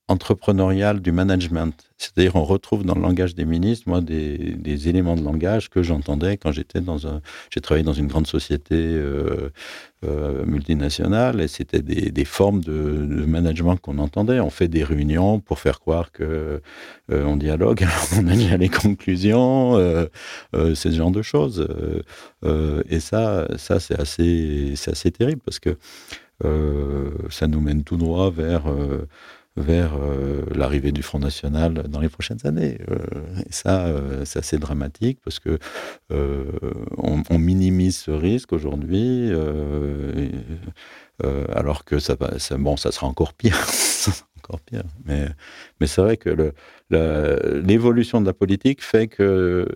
[0.09, 1.75] entrepreneuriale du management.
[1.97, 6.37] C'est-à-dire, on retrouve dans le langage des ministres, moi, des, éléments de langage que j'entendais
[6.37, 7.23] quand j'étais dans un.
[7.51, 9.51] J'ai travaillé dans une grande société euh,
[10.05, 14.41] euh, multinationale et c'était des, formes de, management qu'on entendait.
[14.41, 16.61] On fait des réunions pour faire croire que
[17.11, 19.77] euh, dialogue, alors on a déjà les conclusions,
[20.53, 21.67] ce genre de choses.
[22.91, 25.79] et ça, ça c'est assez, assez terrible parce que
[27.31, 28.65] ça nous mène tout droit vers
[29.57, 32.79] vers euh, l'arrivée du Front National dans les prochaines années.
[32.91, 32.97] Euh,
[33.49, 35.59] et ça, euh, c'est assez dramatique parce que
[36.11, 39.31] on, minimise ce risque aujourd'hui,
[41.53, 43.59] alors que ça, ça, bon, ça sera encore pire.
[44.39, 44.85] encore pire.
[45.05, 46.53] Mais c'est vrai que
[46.91, 49.69] l'évolution de la politique fait que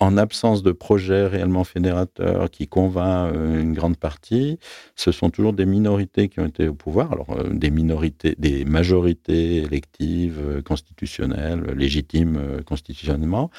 [0.00, 4.58] en absence de projet réellement fédérateur qui convainc euh, une grande partie,
[4.96, 7.12] ce sont toujours des minorités qui ont été au pouvoir.
[7.12, 13.50] Alors, euh, des minorités, des majorités électives, euh, constitutionnelles, légitimes constitutionnellement,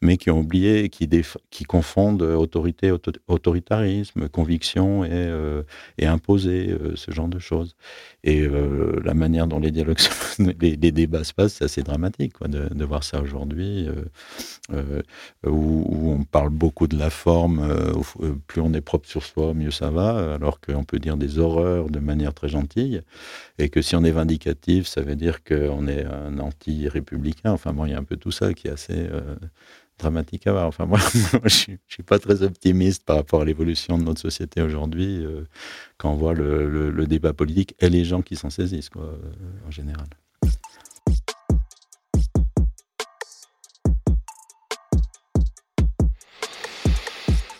[0.00, 1.08] mais qui ont oublié, qui,
[1.50, 2.92] qui confondent autorité,
[3.28, 5.30] autoritarisme, conviction et,
[5.98, 7.76] et imposer, ce genre de choses.
[8.24, 8.46] Et
[9.04, 9.98] la manière dont les dialogues,
[10.60, 13.88] les, débats se passent, c'est assez dramatique quoi, de, de, voir ça aujourd'hui,
[15.46, 19.24] où, où on parle beaucoup de la forme, euh, euh, plus on est propre sur
[19.24, 23.02] soi, mieux ça va, alors qu'on peut dire des horreurs de manière très gentille,
[23.58, 27.52] et que si on est vindicatif, ça veut dire qu'on est un anti-républicain.
[27.52, 29.08] Enfin bon, il y a un peu tout ça qui est assez
[30.04, 30.66] euh, voir.
[30.66, 30.98] Enfin moi,
[31.44, 35.24] je, suis, suis pas très optimiste par rapport à l'évolution de notre société aujourd'hui,
[35.98, 39.18] quand on voit le, le, débat politique et les gens qui s'en saisissent, quoi,
[39.66, 40.06] en général.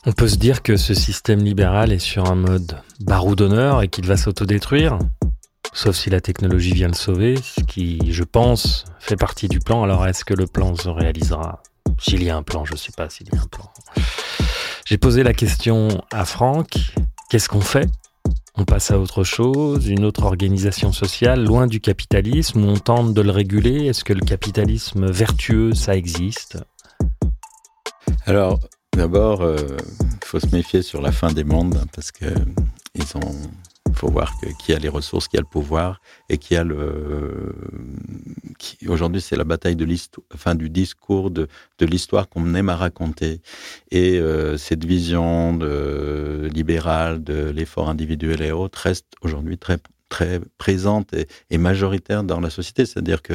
[0.07, 4.07] On peut se dire que ce système libéral est sur un mode baroudonneur et qu'il
[4.07, 4.99] va s'autodétruire,
[5.75, 9.83] sauf si la technologie vient le sauver, ce qui, je pense, fait partie du plan.
[9.83, 11.63] Alors est-ce que le plan se réalisera?
[11.99, 13.69] S'il y a un plan, je ne sais pas s'il y a un plan.
[14.85, 16.95] J'ai posé la question à Franck,
[17.31, 17.89] qu'est-ce qu'on fait?
[18.57, 23.21] On passe à autre chose, une autre organisation sociale, loin du capitalisme, on tente de
[23.21, 23.87] le réguler.
[23.87, 26.59] Est-ce que le capitalisme vertueux, ça existe?
[28.27, 28.59] Alors,
[28.97, 29.77] D'abord, il euh,
[30.25, 32.27] faut se méfier sur la fin des mondes hein, parce que
[32.95, 33.35] ils ont.
[33.95, 37.55] Faut voir qui a les ressources, qui a le pouvoir et qui a le.
[38.89, 39.87] Aujourd'hui, c'est la bataille de
[40.35, 41.49] enfin du discours de,
[41.81, 43.41] l'histoire qu'on aime à raconter
[43.91, 45.59] et euh, cette vision
[46.53, 49.79] libérale de l'effort individuel et autres reste aujourd'hui très
[50.11, 51.15] très présente
[51.51, 52.85] et, majoritaire dans la société.
[52.85, 53.35] C'est-à-dire que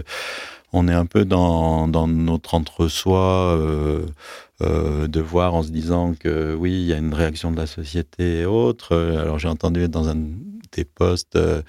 [0.74, 4.06] on est un peu dans, dans notre entre-soi euh,
[4.62, 7.68] euh, de voir en se disant que oui, il y a une réaction de la
[7.68, 8.96] société et autres.
[8.96, 10.18] Alors j'ai entendu dans un
[10.72, 11.62] des postes euh,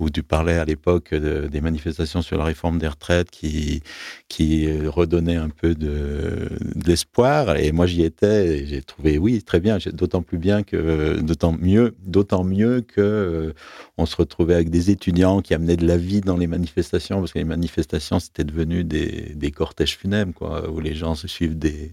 [0.00, 3.82] où tu parlais à l'époque des manifestations sur la réforme des retraites qui,
[4.28, 7.56] qui redonnaient un peu de, d'espoir.
[7.56, 11.52] Et moi, j'y étais et j'ai trouvé, oui, très bien, d'autant plus bien que, d'autant
[11.52, 13.52] mieux, d'autant mieux que euh,
[14.00, 17.32] on se retrouvait avec des étudiants qui amenaient de la vie dans les manifestations, parce
[17.32, 21.58] que les manifestations, c'était devenu des, des cortèges funèbres, quoi, où les gens se suivent
[21.58, 21.92] des,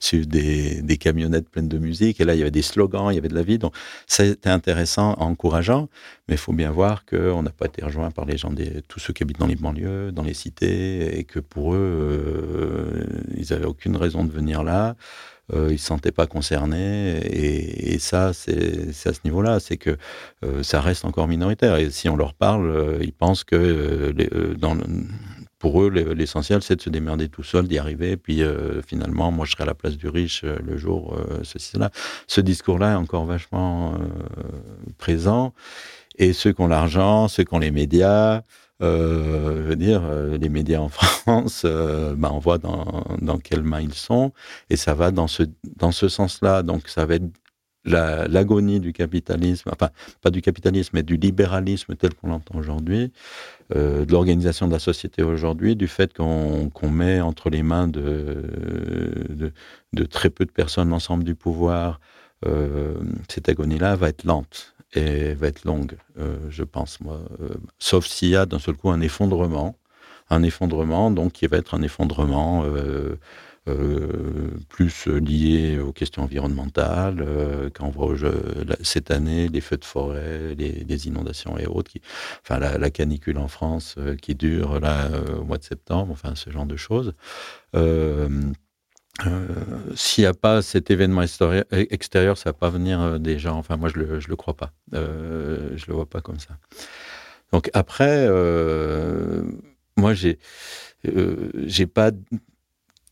[0.00, 2.20] suivent des, des camionnettes pleines de musique.
[2.20, 3.58] Et là, il y avait des slogans, il y avait de la vie.
[3.58, 3.74] Donc,
[4.06, 5.88] c'était intéressant, encourageant.
[6.28, 8.52] Mais il faut bien voir qu'on n'a pas été rejoint par les gens,
[8.86, 13.04] tous ceux qui habitent dans les banlieues, dans les cités, et que pour eux, euh,
[13.36, 14.96] ils n'avaient aucune raison de venir là.
[15.54, 17.20] Euh, ils ne se sentaient pas concernés.
[17.26, 19.96] Et, ça, c'est à ce niveau-là, c'est que
[20.44, 21.76] euh, ça reste encore minoritaire.
[21.76, 24.14] Et si on leur parle, ils pensent que
[24.58, 24.76] dans
[25.58, 28.16] pour eux, l'essentiel, c'est de se démerder tout seul, d'y arriver.
[28.16, 28.42] Puis
[28.86, 31.90] finalement, moi, je serai à la place du riche le jour, ceci, cela.
[32.28, 33.94] Ce discours-là est encore vachement
[34.98, 35.52] présent.
[36.18, 38.40] Et ceux qui ont l'argent, ceux qui ont les médias, euh,
[38.80, 43.62] je veux dire, euh, les médias en France, euh, bah, on voit dans, dans quelles
[43.62, 44.32] mains ils sont,
[44.70, 45.44] et ça va dans ce,
[45.76, 46.62] dans ce sens-là.
[46.62, 47.24] Donc, ça va être
[47.84, 53.12] l'agonie du capitalisme, enfin pas du capitalisme, mais du libéralisme tel qu'on l'entend aujourd'hui,
[53.74, 58.42] euh, de l'organisation de la société aujourd'hui, du fait qu'on met entre les mains de,
[59.92, 62.00] de, très peu de personnes l'ensemble du pouvoir,
[62.46, 62.94] euh,
[63.28, 67.20] cette agonie-là va être lente et va être longue, euh, je pense, moi.
[67.78, 69.78] sauf s'il y a d'un seul coup un effondrement,
[70.30, 72.64] un effondrement, donc qui va être un effondrement
[73.68, 77.18] euh, plus liées aux questions environnementales.
[77.20, 78.14] Euh, quand on voit
[78.82, 81.90] cette année les feux de forêt, les, inondations et autres,
[82.42, 86.50] enfin la, canicule en France euh, qui dure là au mois de septembre, enfin ce
[86.50, 87.14] genre de choses.
[89.94, 93.56] S'il n'y a pas cet événement extérieur, ça va pas venir des gens.
[93.58, 94.72] Enfin, moi, je le, je le crois pas.
[94.92, 96.56] je le vois pas comme ça.
[97.52, 98.28] Donc après,
[99.96, 100.38] moi, j'ai,
[101.04, 102.12] j'ai pas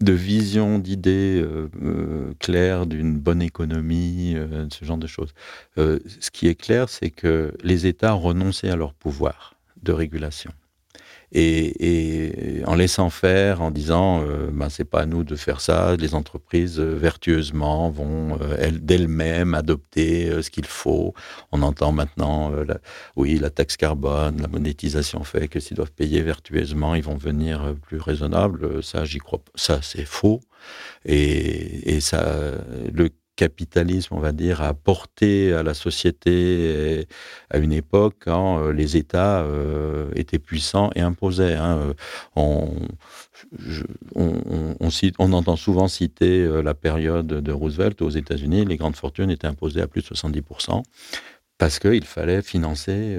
[0.01, 5.33] de vision, d'idées euh, euh, claires d'une bonne économie, euh, ce genre de choses.
[5.77, 10.51] ce qui est clair, c'est que les États ont renoncé à leur pouvoir de régulation
[11.39, 15.97] et, en laissant faire, en disant euh, ben, c'est pas à nous de faire ça,
[15.97, 21.15] les entreprises euh, vertueusement vont euh, d'elles-mêmes adopter ce qu'il faut.
[21.53, 22.53] On entend maintenant,
[23.17, 27.75] oui, la taxe carbone, la monétisation fait que s'ils doivent payer vertueusement, ils vont venir
[27.83, 28.83] plus raisonnables.
[28.83, 29.41] Ça, j'y crois.
[29.55, 30.41] Ça, c'est faux.
[31.05, 32.53] Et, et ça,
[32.93, 37.07] le capitalisme, on va dire, a porté à la société
[37.51, 41.55] à une époque quand euh, les États euh, étaient puissants et imposaient.
[41.55, 41.79] Hein.
[41.79, 41.95] Euh,
[42.35, 42.75] on,
[45.19, 49.83] on, entend souvent citer la période de Roosevelt aux États-Unis, les grandes fortunes étaient imposées
[49.83, 50.83] à plus de 70%
[51.59, 53.19] parce qu'il fallait financer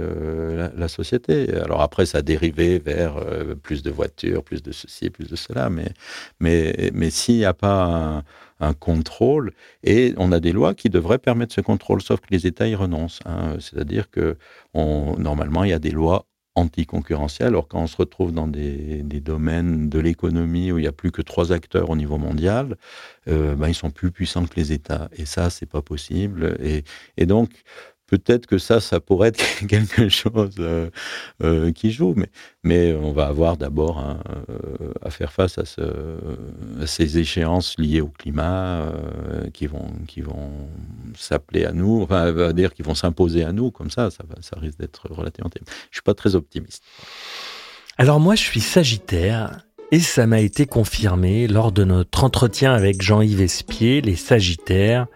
[0.75, 1.53] la, société.
[1.55, 3.15] Alors après, ça a dérivé vers
[3.61, 5.91] plus de voitures, plus de ceci, plus de cela, mais,
[6.39, 8.23] mais, mais s'il n'y a pas un,
[8.59, 12.47] un contrôle, et on a des lois qui devraient permettre ce contrôle, sauf que les
[12.47, 13.19] États y renoncent.
[13.25, 13.57] Hein.
[13.59, 14.37] C'est-à-dire que
[14.73, 19.89] normalement, il y a des lois anticoncurrentielles, alors quand on se retrouve dans des, domaines
[19.89, 22.77] de l'économie où il n'y a plus que trois acteurs au niveau mondial,
[23.27, 25.09] euh, ben, ils sont plus puissants que les États.
[25.13, 26.57] Et ça, c'est pas possible.
[27.17, 27.51] Et donc,
[28.07, 30.89] peut-être que ça, ça pourrait être quelque chose euh,
[31.43, 32.15] euh, qui joue,
[32.63, 35.81] mais, on va avoir d'abord euh, à faire face à, ce,
[36.85, 38.91] ces échéances liées au climat
[39.53, 40.21] qui vont, qui
[41.65, 45.09] à nous, enfin, va dire qui vont s'imposer à nous, comme ça, ça, risque d'être
[45.09, 45.49] relativement.
[45.91, 46.83] Je suis pas très optimiste.
[47.97, 49.61] Alors moi, je suis Sagittaire.
[49.89, 55.07] Et ça m'a été confirmé lors de notre entretien avec Jean-Yves Espier, les Sagittaires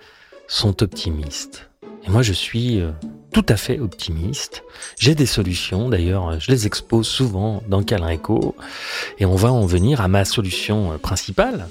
[0.48, 1.71] sont optimistes.
[2.04, 2.92] Et moi, je suis euh,
[3.32, 4.64] tout à fait optimiste.
[4.98, 8.56] J'ai des solutions, d'ailleurs, je les expose souvent dans Calreco.
[9.20, 11.68] Et on va en venir à ma solution euh, principale.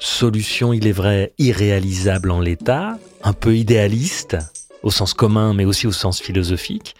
[0.00, 4.36] Solution, il est vrai, irréalisable en l'état, un peu idéaliste,
[4.82, 6.94] au sens commun, mais aussi au sens philosophique.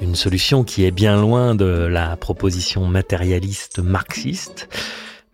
[0.00, 4.68] Une solution qui est bien loin de la proposition matérialiste marxiste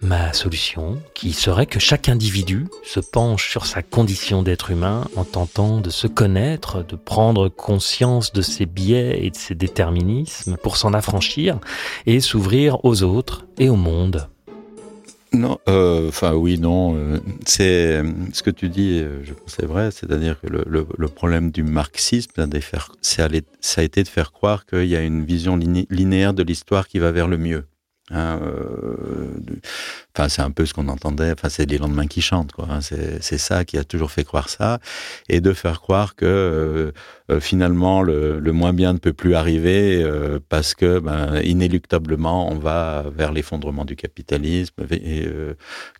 [0.01, 5.25] ma solution, qui serait que chaque individu se penche sur sa condition d'être humain en
[5.25, 10.77] tentant de se connaître, de prendre conscience de ses biais et de ses déterminismes pour
[10.77, 11.59] s'en affranchir
[12.05, 14.29] et s'ouvrir aux autres et au monde.
[15.33, 16.97] Non, euh, enfin oui, non.
[16.97, 19.91] Euh, c'est ce que tu dis, euh, je pense c'est vrai.
[19.91, 22.33] C'est-à-dire que le, problème du marxisme,
[23.11, 26.99] ça a été de faire croire qu'il y a une vision linéaire de l'histoire qui
[26.99, 27.65] va vers le mieux.
[28.13, 29.27] Hein, euh,
[30.15, 31.33] enfin, c'est un peu ce qu'on entendait.
[31.33, 32.69] Enfin, c'est les lendemains qui chantent, quoi.
[32.71, 34.79] Hein, c'est ça qui a toujours fait croire ça,
[35.29, 36.93] et de faire croire que euh,
[37.31, 40.05] euh, finalement le, moins bien ne peut plus arriver
[40.49, 45.29] parce que ben, inéluctablement on va vers l'effondrement du capitalisme et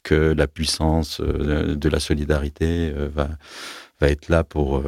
[0.03, 3.29] que la puissance de la solidarité va
[4.01, 4.85] va être là pour euh,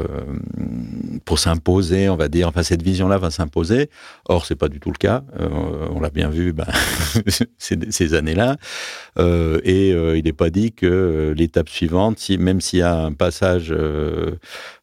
[1.25, 2.49] pour s'imposer, on va dire.
[2.49, 3.89] Enfin, cette vision-là va s'imposer.
[4.27, 5.25] Or, c'est pas du tout le cas.
[5.41, 6.67] Euh, on l'a bien vu ben,
[7.59, 8.57] ces, années-là.
[9.19, 13.13] Euh, et il n'est pas dit que l'étape suivante, si, même s'il y a un
[13.13, 13.75] passage,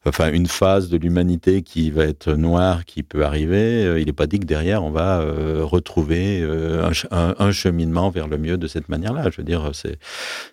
[0.04, 4.26] enfin une phase de l'humanité qui va être noire, qui peut arriver, il n'est pas
[4.26, 5.24] dit que derrière on va
[5.62, 6.42] retrouver
[7.10, 9.30] un, un, cheminement vers le mieux de cette manière-là.
[9.30, 9.70] Je veux dire,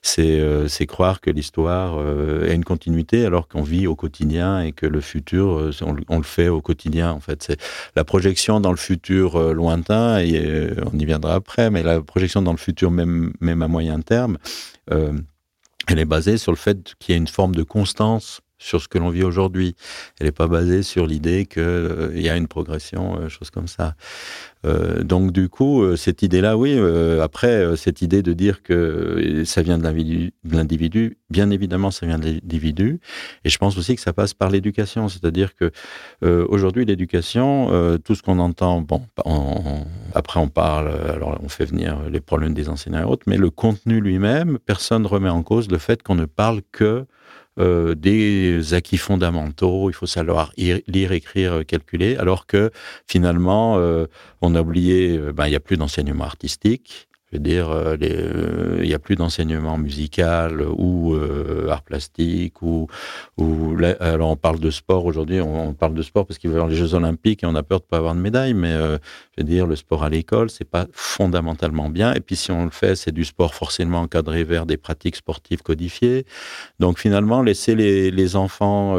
[0.02, 2.00] c'est croire que l'histoire
[2.46, 5.72] est une continuité alors qu'on vit au quotidien et que le futur, euh,
[6.10, 7.12] on, le fait au quotidien.
[7.12, 7.60] En fait, c'est
[7.96, 12.02] la projection dans le futur euh, lointain et euh, on y viendra après, mais la
[12.02, 14.38] projection dans le futur même même à moyen terme,
[14.90, 18.88] elle est basée sur le fait qu'il y a une forme de constance sur ce
[18.88, 19.76] que l'on vit aujourd'hui.
[20.20, 23.68] Elle n'est pas basée sur l'idée qu'il euh, y a une progression, euh, chose comme
[23.68, 23.96] ça.
[24.66, 26.80] Euh, donc du coup, cette idée-là, oui.
[27.22, 32.26] après, cette idée de dire que ça vient de l'individu, bien évidemment, ça vient de
[32.26, 33.02] l'individu.
[33.44, 35.72] Et je pense aussi que ça passe par l'éducation, c'est-à-dire que
[36.22, 39.02] aujourd'hui, l'éducation, tout ce qu'on entend, bon,
[40.16, 43.50] après on parle, alors on fait venir les problèmes des enseignants et autres, mais le
[43.50, 47.06] contenu lui-même, personne ne remet en cause le fait qu'on ne parle que
[47.60, 52.72] euh, des acquis fondamentaux, il faut savoir lire, écrire, calculer, alors que
[53.08, 54.08] finalement, euh,
[54.42, 57.98] on a oublié, euh, ben, il n'y a plus d'enseignement artistique, je veux dire, euh,
[58.04, 62.88] euh, il n'y a plus d'enseignement musical ou euh, art plastique ou,
[64.00, 65.42] alors on parle de sport aujourd'hui.
[65.42, 67.64] On, parle de sport parce qu'il va y avoir les Jeux Olympiques et on a
[67.64, 68.54] peur de pas avoir de médaille.
[68.54, 69.00] Mais je
[69.40, 72.14] veux dire, le sport à l'école, c'est pas fondamentalement bien.
[72.14, 75.64] Et puis si on le fait, c'est du sport forcément encadré vers des pratiques sportives
[75.64, 76.26] codifiées.
[76.80, 78.96] Donc finalement, laisser les enfants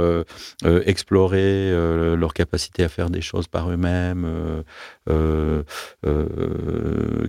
[0.65, 1.71] explorer
[2.17, 4.27] leur capacité à faire des choses par eux-mêmes,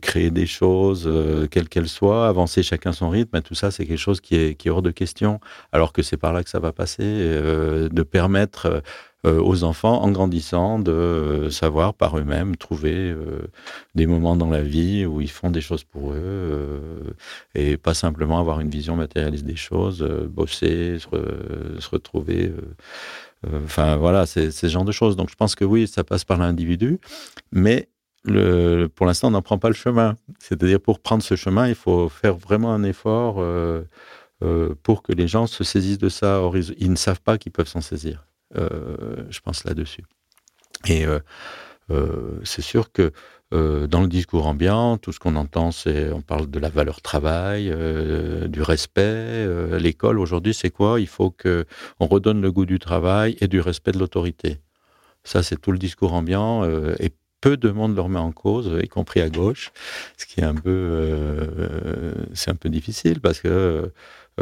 [0.01, 3.97] créer des choses euh, quelle qu'elle soit, avancer chacun son rythme, tout ça, c'est quelque
[3.97, 5.39] chose qui est, hors de question,
[5.71, 8.81] alors que c'est par là que ça va passer, euh, de permettre
[9.25, 13.15] euh, aux enfants, en grandissant, de savoir par eux-mêmes trouver
[13.95, 17.15] des moments dans la vie où ils font des choses pour eux,
[17.55, 22.53] et pas simplement avoir une vision matérialiste des choses, bosser, se, retrouver.
[23.65, 25.15] Enfin voilà, c'est ce genre de choses.
[25.15, 26.99] Donc je pense que oui, ça passe par l'individu,
[27.51, 27.89] mais
[28.95, 30.15] pour l'instant, on n'en prend pas le chemin.
[30.39, 33.83] C'est-à-dire, pour prendre ce chemin, il faut faire vraiment un effort euh,
[34.43, 36.41] euh, pour que les gens se saisissent de ça.
[36.77, 38.25] Ils, ne savent pas qu'ils peuvent s'en saisir.
[38.57, 40.03] Euh, je pense là-dessus.
[40.87, 41.05] Et
[42.43, 43.11] c'est sûr que
[43.51, 47.73] dans le discours ambiant, tout ce qu'on entend, c'est on parle de la valeur travail,
[48.47, 49.47] du respect.
[49.79, 50.99] L'école aujourd'hui, c'est quoi?
[50.99, 51.65] Il faut que
[51.99, 54.59] on redonne le goût du travail et du respect de l'autorité.
[55.23, 56.65] Ça, c'est tout le discours ambiant.
[56.99, 57.11] et
[57.45, 59.71] peu de monde le remet en cause, y compris à gauche,
[60.17, 63.91] ce qui est un peu, euh, c'est un peu difficile parce que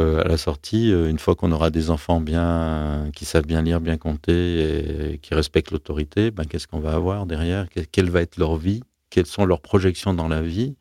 [0.00, 3.60] euh, à la sortie, euh, une fois qu'on aura des enfants bien, qui savent bien
[3.60, 7.66] lire, bien compter et qui respectent l'autorité, ben qu'est-ce qu'on va avoir derrière?
[7.92, 8.82] Quelle va être leur vie?
[9.10, 10.74] Quelles sont leurs projections dans la vie?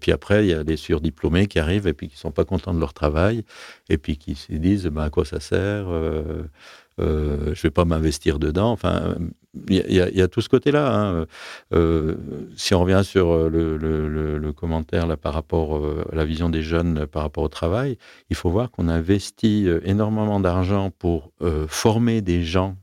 [0.00, 2.72] Puis après, il y a des surdiplômés qui arrivent et puis qui sont pas contents
[2.72, 3.44] de leur travail
[3.90, 5.86] et puis qui se disent ben, à quoi ça sert?
[7.00, 8.70] Euh, je vais pas m'investir dedans.
[8.70, 9.16] Enfin,
[9.68, 10.94] il y, a tout ce côté-là.
[10.94, 11.26] Hein.
[11.72, 12.16] Euh,
[12.56, 15.82] si on revient sur euh, le, commentaire là par rapport
[16.12, 17.98] à la vision des jeunes par rapport au travail,
[18.30, 21.32] il faut voir qu'on investit énormément d'argent pour
[21.68, 22.76] former des gens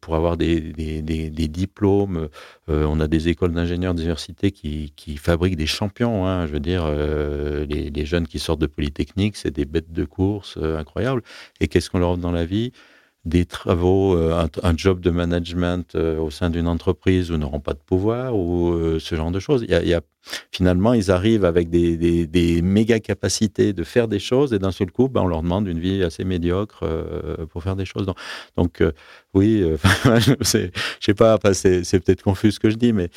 [0.00, 2.28] pour avoir des, des, des, diplômes.
[2.68, 6.26] Euh, on a des écoles d'ingénieurs d'université qui, qui, fabriquent des champions.
[6.26, 9.92] Hein, je veux dire, euh, les, les, jeunes qui sortent de Polytechnique, c'est des bêtes
[9.92, 11.22] de course incroyables.
[11.60, 12.72] Et qu'est-ce qu'on leur offre dans la vie?
[13.24, 17.78] Des travaux, un, job de management au sein d'une entreprise où ils n'auront pas de
[17.78, 19.64] pouvoir ou ce genre de choses.
[19.68, 20.00] Il y a,
[20.50, 21.96] finalement, ils arrivent avec des,
[22.26, 25.66] des, méga capacités de faire des choses et d'un seul coup, ben, on leur demande
[25.66, 28.06] une vie assez médiocre euh, pour faire des choses.
[28.06, 28.16] Donc,
[28.56, 28.92] donc euh,
[29.34, 29.76] oui, euh,
[30.18, 30.70] je
[31.00, 33.10] sais pas, c'est peut-être confus ce que je dis, mais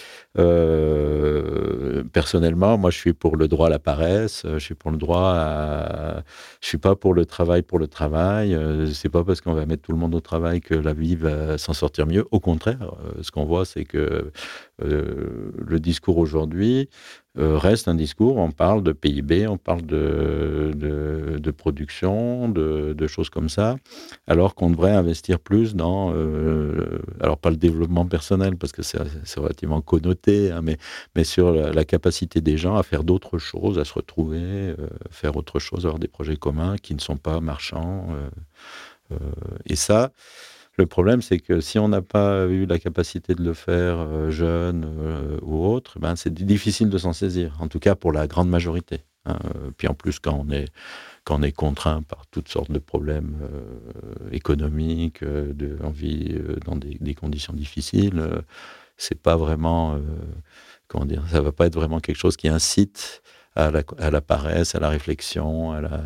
[2.13, 5.33] personnellement, moi, je suis pour le droit à la paresse, je suis pour le droit
[5.35, 6.23] à,
[6.61, 8.57] je suis pas pour le travail pour le travail.
[8.93, 11.57] c'est pas parce qu'on va mettre tout le monde au travail que la vie va
[11.57, 12.25] s'en sortir mieux.
[12.31, 14.31] Au contraire, ce qu'on voit, c'est que
[14.79, 16.89] le discours aujourd'hui
[17.37, 23.29] euh, reste un discours, on parle de PIB, on parle de, de, production, de, choses
[23.29, 23.75] comme ça,
[24.25, 28.99] alors qu'on devrait investir plus dans, euh, alors pas le développement personnel, parce que c'est
[29.37, 30.77] relativement connoté, hein, mais,
[31.15, 34.75] mais sur la, capacité des gens à faire d'autres choses, à se retrouver, euh,
[35.11, 38.07] faire autre chose, avoir des projets communs qui ne sont pas marchands.
[39.65, 40.11] Et ça,
[40.77, 44.29] le problème, c'est que si on n'a pas eu la capacité de le faire euh,
[44.29, 48.27] jeune euh, ou autre, ben c'est difficile de s'en saisir, en tout cas pour la
[48.27, 49.05] grande majorité.
[49.25, 49.39] Hein.
[49.77, 50.65] Puis en plus, quand on est,
[51.23, 56.35] quand on est contraint par toutes sortes de problèmes euh, économiques, de, on vit
[56.65, 58.21] dans des, des conditions difficiles,
[58.97, 59.97] c'est pas vraiment,
[60.87, 63.21] comment dire, ça va pas être vraiment quelque chose qui incite
[63.55, 66.01] à la, paresse, à la réflexion, à la,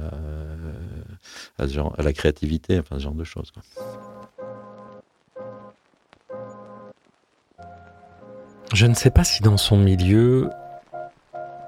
[1.97, 3.51] la créativité, enfin ce genre de choses.
[8.73, 10.51] Je ne sais pas si dans son milieu,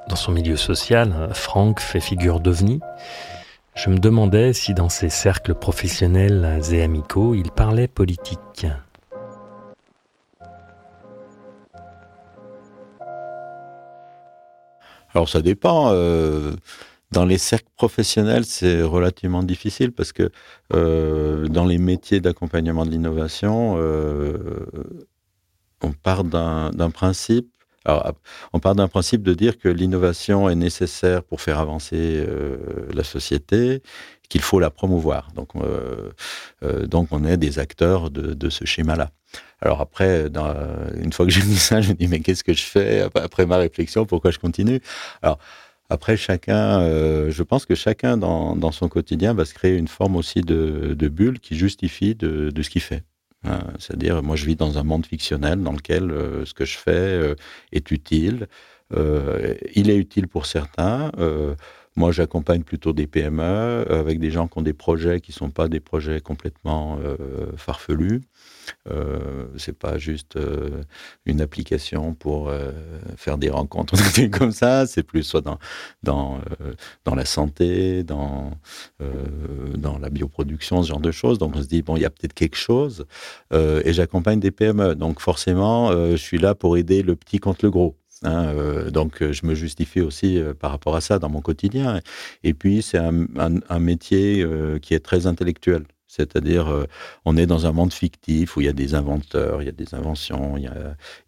[0.07, 2.79] dans son milieu social, Franck fait figure d'ovni.
[3.73, 8.67] Je me demandais si dans ses cercles professionnels et amicaux, il parlait politique.
[15.14, 15.91] Alors ça dépend.
[15.91, 16.53] Euh,
[17.12, 20.32] dans les cercles professionnels, c'est relativement difficile parce que
[20.74, 24.38] euh, dans les métiers d'accompagnement de l'innovation, euh,
[25.82, 27.49] on part d'un principe.
[27.84, 28.14] Alors,
[28.53, 32.24] on part d'un principe de dire que l'innovation est nécessaire pour faire avancer
[32.93, 33.82] la société,
[34.32, 35.32] qu'il faut la promouvoir.
[35.36, 35.49] Donc,
[36.61, 39.11] donc, on est des acteurs de, ce schéma-là.
[39.61, 40.27] Alors après,
[41.03, 43.45] une fois que j'ai mis ça, je me dis mais qu'est-ce que je fais après
[43.45, 44.82] ma réflexion Pourquoi je continue?
[45.21, 45.38] Alors
[45.91, 50.15] après, chacun, euh, je pense que chacun dans, son quotidien va se créer une forme
[50.15, 53.03] aussi de, bulle qui justifie de, ce qu'il fait.
[53.43, 53.59] Hein.
[53.77, 56.91] C'est-à-dire, moi, je vis dans un monde fictionnel dans lequel euh, ce que je fais
[56.91, 57.36] euh,
[57.73, 58.47] est utile.
[59.75, 61.11] il est utile pour certains.
[61.95, 65.49] Moi, j'accompagne plutôt des PME avec des gens qui ont des projets qui ne sont
[65.49, 66.99] pas des projets complètement
[67.57, 68.21] farfelus.
[68.89, 70.83] Euh, c'est pas juste euh,
[71.25, 72.71] une application pour euh,
[73.15, 73.95] faire des rencontres
[74.31, 74.85] comme ça.
[74.87, 75.59] C'est plus soit dans
[76.03, 76.73] dans euh,
[77.05, 78.51] dans la santé, dans
[79.77, 81.37] dans la bioproduction, ce genre de choses.
[81.37, 83.05] Donc on se dit bon, il y a peut-être quelque chose.
[83.51, 87.71] et j'accompagne des PME, donc forcément, je suis là pour aider le petit contre le
[87.71, 88.00] gros.
[88.24, 88.53] Hein,
[88.91, 91.99] donc, je me justifie aussi par rapport à ça dans mon quotidien.
[92.43, 94.45] Et puis, c'est un, métier
[94.82, 95.86] qui est très intellectuel.
[96.11, 96.88] C'est-à-dire, euh,
[97.24, 99.72] on est dans un monde fictif où il y a des inventeurs, il y a
[99.72, 100.63] des inventions, il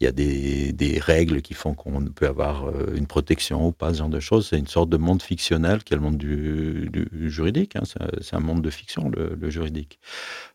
[0.02, 4.00] y a, des, règles qui font qu'on peut avoir euh, une protection ou pas, ce
[4.00, 4.50] genre de choses.
[4.50, 6.92] C'est une sorte de monde fictionnel qui est le monde du,
[7.30, 7.78] juridique.
[7.78, 7.84] Hein.
[8.20, 10.00] C'est un monde de fiction, le, juridique.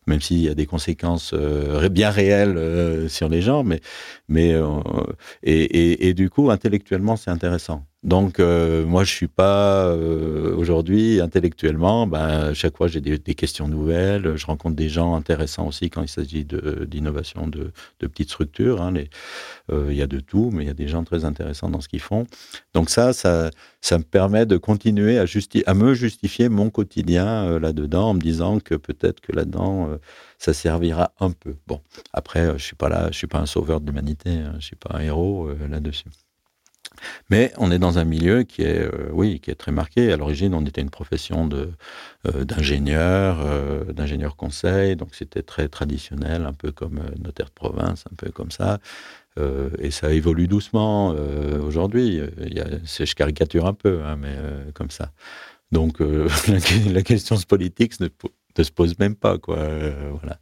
[0.09, 3.79] Même s'il y a des conséquences euh, bien réelles sur les gens, mais,
[4.27, 4.55] mais
[5.43, 7.85] et, du coup, intellectuellement, c'est intéressant.
[8.03, 12.07] Donc, euh, moi, je suis pas euh, aujourd'hui intellectuellement.
[12.07, 14.37] Ben, chaque fois, j'ai des, questions nouvelles.
[14.37, 18.81] Je rencontre des gens intéressants aussi quand il s'agit d'innovation de, de, petites structures.
[18.81, 19.03] Hein, euh,
[19.89, 21.87] il y a de tout, mais il y a des gens très intéressants dans ce
[21.87, 22.25] qu'ils font.
[22.73, 23.51] Donc ça, ça,
[23.81, 25.25] ça me permet de continuer à,
[25.65, 29.97] à me justifier mon quotidien là-dedans, en me disant que peut-être que là-dedans,
[30.37, 31.55] ça servira un peu.
[31.67, 31.81] Bon,
[32.13, 34.31] après, je suis pas là, je suis pas un sauveur de l'humanité.
[34.31, 36.09] Hein, je suis pas un héros là-dessus.
[37.29, 40.11] Mais on est dans un milieu qui est, euh, oui, qui est très marqué.
[40.11, 46.45] À l'origine, on était une profession euh, d'ingénieur, euh, d'ingénieur conseil, donc c'était très traditionnel,
[46.45, 48.79] un peu comme notaire de province, un peu comme ça.
[49.79, 51.15] et ça évolue doucement
[51.65, 52.19] aujourd'hui.
[52.83, 54.35] Je caricature un peu, hein, mais
[54.73, 55.11] comme ça.
[55.71, 55.99] Donc
[56.91, 58.09] la, question politique ne,
[58.57, 59.57] ne, se pose même pas, quoi.
[60.19, 60.39] voilà.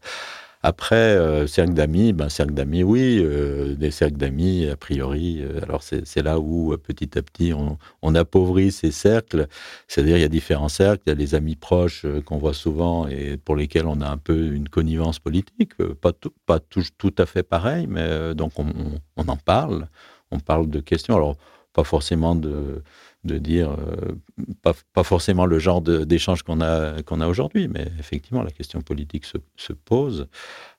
[0.68, 5.38] Après, euh, cercle d'amis, ben, cercle d'amis, oui, euh, des cercles d'amis, a priori.
[5.41, 9.47] Euh, alors, c'est là où, petit à petit, on, appauvrit ces cercles.
[9.88, 11.03] C'est-à-dire, il y a différents cercles.
[11.05, 14.18] Il y a les amis proches qu'on voit souvent et pour lesquels on a un
[14.18, 15.74] peu une connivence politique.
[16.01, 18.68] Pas, tout, pas tout, à fait pareil, mais donc on,
[19.15, 19.88] on, en parle.
[20.32, 21.15] On parle de questions.
[21.15, 21.38] Alors,
[21.72, 22.84] pas forcément de
[23.24, 24.13] de dire, euh,
[24.61, 28.82] pas, pas, forcément le genre d'échange qu'on a, qu'on a aujourd'hui, mais effectivement, la question
[28.82, 30.28] politique se, se pose.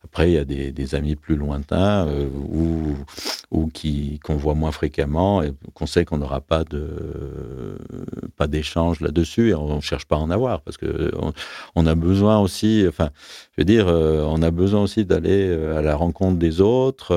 [0.05, 2.97] Après, il y a des, amis plus lointains euh, ou,
[3.51, 7.77] ou qui qu'on voit moins fréquemment et qu'on sait qu'on n'aura pas de
[8.37, 11.11] pas d'échange là-dessus et on ne cherche pas à en avoir parce que
[11.75, 13.11] on, a besoin aussi, enfin,
[13.53, 17.15] je veux dire, euh, on a besoin aussi d'aller à la rencontre des autres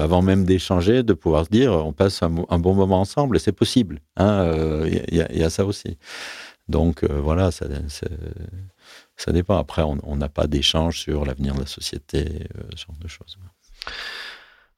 [0.00, 3.40] avant même d'échanger, de pouvoir se dire, on passe un, un bon moment ensemble et
[3.40, 4.00] c'est possible.
[4.16, 4.43] Hein,
[5.10, 5.98] il y, a ça aussi.
[6.68, 7.66] Donc euh, voilà, ça,
[9.16, 9.58] ça, dépend.
[9.58, 13.38] Après, on n'a pas d'échange sur l'avenir de la société, euh, ce genre de choses.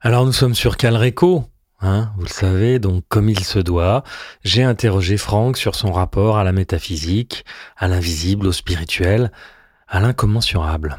[0.01, 1.45] Alors nous sommes sur Calreco,
[1.81, 4.03] hein, vous le savez, donc comme il se doit,
[4.45, 7.45] j'ai interrogé Franck sur son rapport à la métaphysique,
[7.77, 9.31] à l'invisible, au spirituel,
[9.87, 10.99] à l'incommensurable.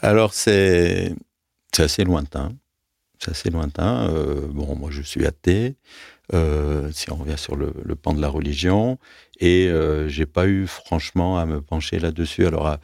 [0.00, 1.14] Alors c'est
[1.78, 2.52] assez lointain.
[3.18, 4.08] C'est assez lointain.
[4.10, 5.76] Euh, bon, moi je suis athée.
[6.34, 8.98] Euh, si on revient sur le, le, pan de la religion,
[9.40, 12.46] et euh, j'ai pas eu franchement à me pencher là-dessus.
[12.46, 12.78] Alors,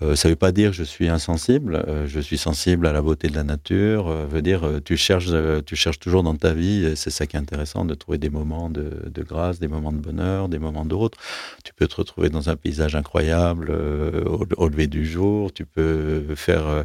[0.00, 1.82] euh, ça veut pas dire je suis insensible.
[1.88, 4.08] Euh, je suis sensible à la beauté de la nature.
[4.08, 5.28] Euh, veut dire, tu cherches,
[5.66, 6.92] tu cherches toujours dans ta vie.
[6.96, 9.98] C'est ça qui est intéressant, de trouver des moments de, de, grâce, des moments de
[9.98, 11.18] bonheur, des moments d'autres.
[11.64, 15.52] Tu peux te retrouver dans un paysage incroyable au, au, lever du jour.
[15.52, 16.84] Tu peux faire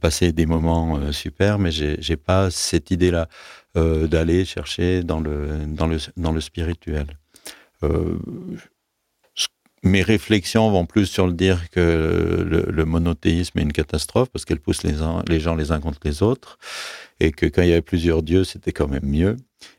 [0.00, 3.28] passer des moments super, mais j'ai pas cette idée-là.
[3.76, 7.06] Euh, d'aller chercher dans le, dans le, dans le spirituel.
[7.84, 8.18] Euh,
[9.84, 14.58] mes réflexions vont plus sur le dire que le, monothéisme est une catastrophe parce qu'elle
[14.58, 14.94] pousse les
[15.38, 16.58] gens les uns contre les autres
[17.20, 19.36] et que quand il y avait plusieurs dieux, c'était quand même mieux.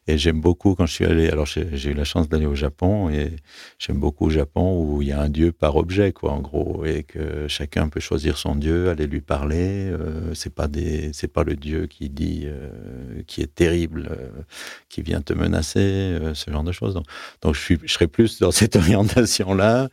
[0.07, 1.29] Et j'aime beaucoup quand je suis allé.
[1.29, 3.35] Alors, j'ai eu la chance d'aller au Japon et
[3.77, 6.83] j'aime beaucoup au Japon où il y a un dieu par objet, quoi, en gros,
[6.85, 9.89] et que chacun peut choisir son dieu, aller lui parler.
[9.91, 14.41] Euh, c'est pas des, c'est pas le dieu qui dit, euh, qui est terrible, euh,
[14.89, 16.95] qui vient te menacer, euh, ce genre de choses.
[16.95, 17.05] Donc,
[17.41, 19.89] donc je suis, je serais plus dans cette orientation-là.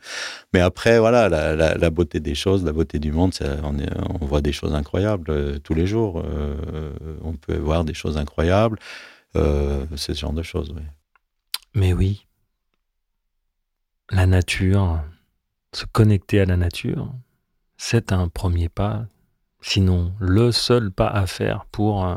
[0.53, 3.33] Mais après, voilà, la, la, beauté des choses, la beauté du monde,
[4.19, 6.23] on voit des choses incroyables tous les jours.
[7.23, 8.79] on peut voir des choses incroyables.
[9.35, 10.81] Euh, c'est ce genre de choses, oui.
[11.75, 12.25] Mais oui,
[14.09, 15.01] la nature,
[15.73, 17.13] se connecter à la nature,
[17.77, 19.05] c'est un premier pas,
[19.61, 22.15] sinon le seul pas à faire pour, euh,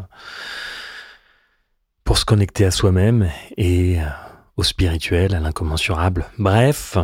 [2.04, 4.06] pour se connecter à soi-même et euh,
[4.56, 6.24] au spirituel, à l'incommensurable.
[6.38, 6.96] Bref,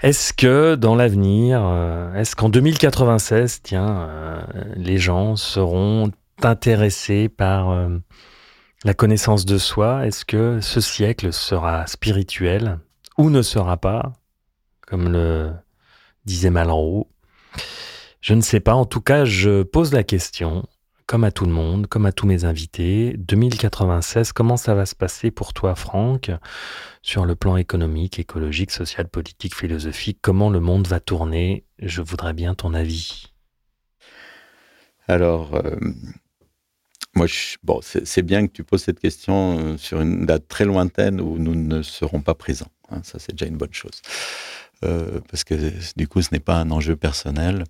[0.00, 1.62] est-ce que dans l'avenir,
[2.14, 4.44] est-ce qu'en 2096, tiens,
[4.76, 6.10] les gens seront
[6.42, 7.88] intéressés par
[8.84, 12.80] la connaissance de soi, est-ce que ce siècle sera spirituel
[13.16, 14.12] ou ne sera pas,
[14.86, 15.52] comme le
[16.24, 17.08] disait Malraux?
[18.20, 20.66] Je ne sais pas, en tout cas, je pose la question,
[21.06, 23.14] comme à tout le monde, comme à tous mes invités.
[23.18, 26.30] 2096, comment ça va se passer pour toi, Franck,
[27.02, 30.18] sur le plan économique, écologique, social, politique, philosophique?
[30.22, 31.64] Comment le monde va tourner?
[31.78, 33.32] Je voudrais bien ton avis.
[35.08, 35.76] Alors, euh,
[37.14, 40.64] moi, je, bon, c'est bien que tu poses cette question euh, sur une date très
[40.64, 42.70] lointaine où nous ne serons pas présents.
[42.90, 44.00] Hein, ça, c'est déjà une bonne chose.
[44.84, 45.54] Euh, parce que
[45.96, 47.64] du coup, ce n'est pas un enjeu personnel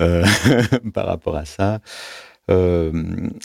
[0.00, 0.24] euh,
[0.94, 1.80] par rapport à ça.
[2.50, 2.92] Euh,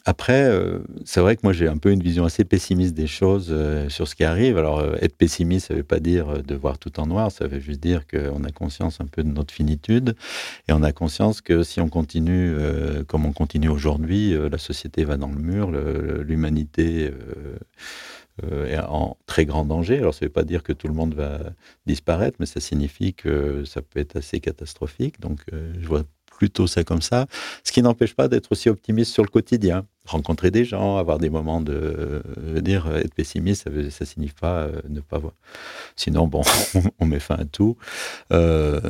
[0.05, 3.49] après, euh, c'est vrai que moi j'ai un peu une vision assez pessimiste des choses
[3.51, 4.57] euh, sur ce qui arrive.
[4.57, 7.59] Alors être pessimiste, ça ne veut pas dire de voir tout en noir, ça veut
[7.59, 10.15] juste dire qu'on a conscience un peu de notre finitude
[10.67, 12.55] et on a conscience que si on continue
[13.07, 17.11] comme on continue aujourd'hui, la société va dans le mur, l'humanité
[18.41, 19.99] est en très grand danger.
[19.99, 21.39] Alors, ça ne veut pas dire que tout le monde va
[21.85, 25.19] disparaître, mais ça signifie que ça peut être assez catastrophique.
[25.19, 26.03] Donc, je vois
[26.37, 27.27] plutôt ça comme ça.
[27.63, 29.85] Ce qui n'empêche pas d'être aussi optimiste sur le quotidien.
[30.05, 32.21] Rencontrer des gens, avoir des moments de
[32.59, 35.33] dire être pessimiste, ça ne signifie pas euh, ne pas voir.
[35.95, 36.41] Sinon, bon,
[36.99, 37.77] on met fin à tout.
[38.33, 38.81] Euh,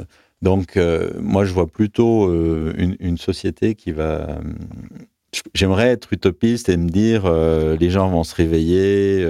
[0.43, 4.39] donc, euh, moi, je vois plutôt euh, une, société qui va.
[5.53, 9.25] J'aimerais être utopiste et me dire euh, les gens vont se réveiller,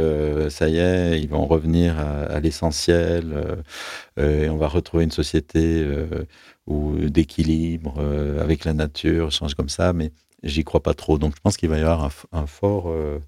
[0.49, 3.57] ça y est, ils vont revenir à l'essentiel
[4.17, 5.85] et on va retrouver une société
[6.67, 10.11] ou d'équilibre euh, avec la nature, change comme ça, mais
[10.43, 11.17] j'y crois pas trop.
[11.17, 13.19] Donc je pense qu'il va y avoir un, fort, euh,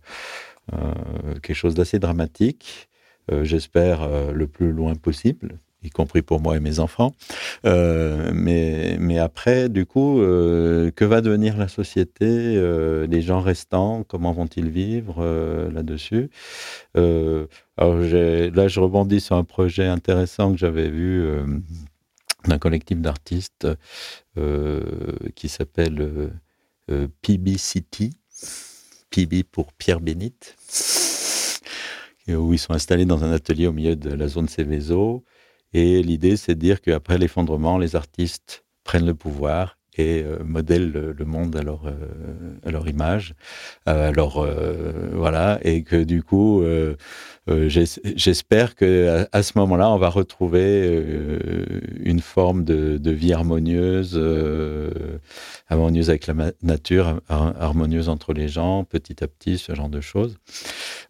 [0.74, 0.94] euh,
[1.42, 2.90] quelque chose d'assez dramatique,
[3.32, 7.14] euh, j'espère euh, le plus loin possible, y compris pour moi et mes enfants.
[7.66, 12.28] Euh, mais, après, du coup, que va devenir la société,
[13.08, 15.24] les gens restants, comment vont-ils vivre
[15.74, 16.30] là-dessus?
[16.96, 21.24] Là, je rebondis sur un projet intéressant que j'avais vu
[22.48, 23.68] d'un collectif d'artistes
[24.38, 24.82] euh,
[25.36, 26.30] qui s'appelle euh,
[26.91, 28.18] euh PB City,
[29.10, 30.56] PB pour Pierre Bénite,
[32.28, 35.24] où ils sont installés dans un atelier au milieu de la zone Céveso.
[35.74, 40.91] Et l'idée, c'est de dire qu'après l'effondrement, les artistes prennent le pouvoir et euh, modèlent
[40.91, 41.93] le, monde à leur, euh,
[42.66, 43.34] à leur image.
[43.88, 44.46] Euh, alors
[45.14, 46.64] voilà, et que du coup,
[47.48, 51.06] j'espère que à, ce moment-là, on va retrouver
[52.00, 54.20] une forme de, de vie harmonieuse,
[55.70, 60.38] harmonieuse avec la nature, harmonieuse entre les gens, petit à petit, ce genre de choses.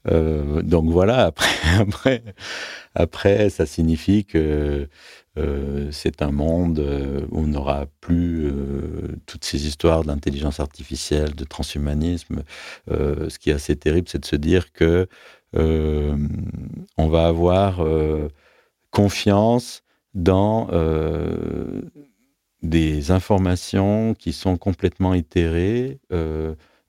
[0.09, 2.23] donc voilà, après, après,
[2.95, 4.87] après, ça signifie que
[5.37, 11.35] euh, c'est un monde euh, où on n'aura plus euh, toutes ces histoires d'intelligence artificielle,
[11.35, 12.43] de transhumanisme.
[12.87, 15.07] Ce qui est assez terrible, c'est de se dire que
[15.53, 17.81] on va avoir
[18.91, 19.83] confiance
[20.13, 20.69] dans
[22.61, 25.99] des informations qui sont complètement itérées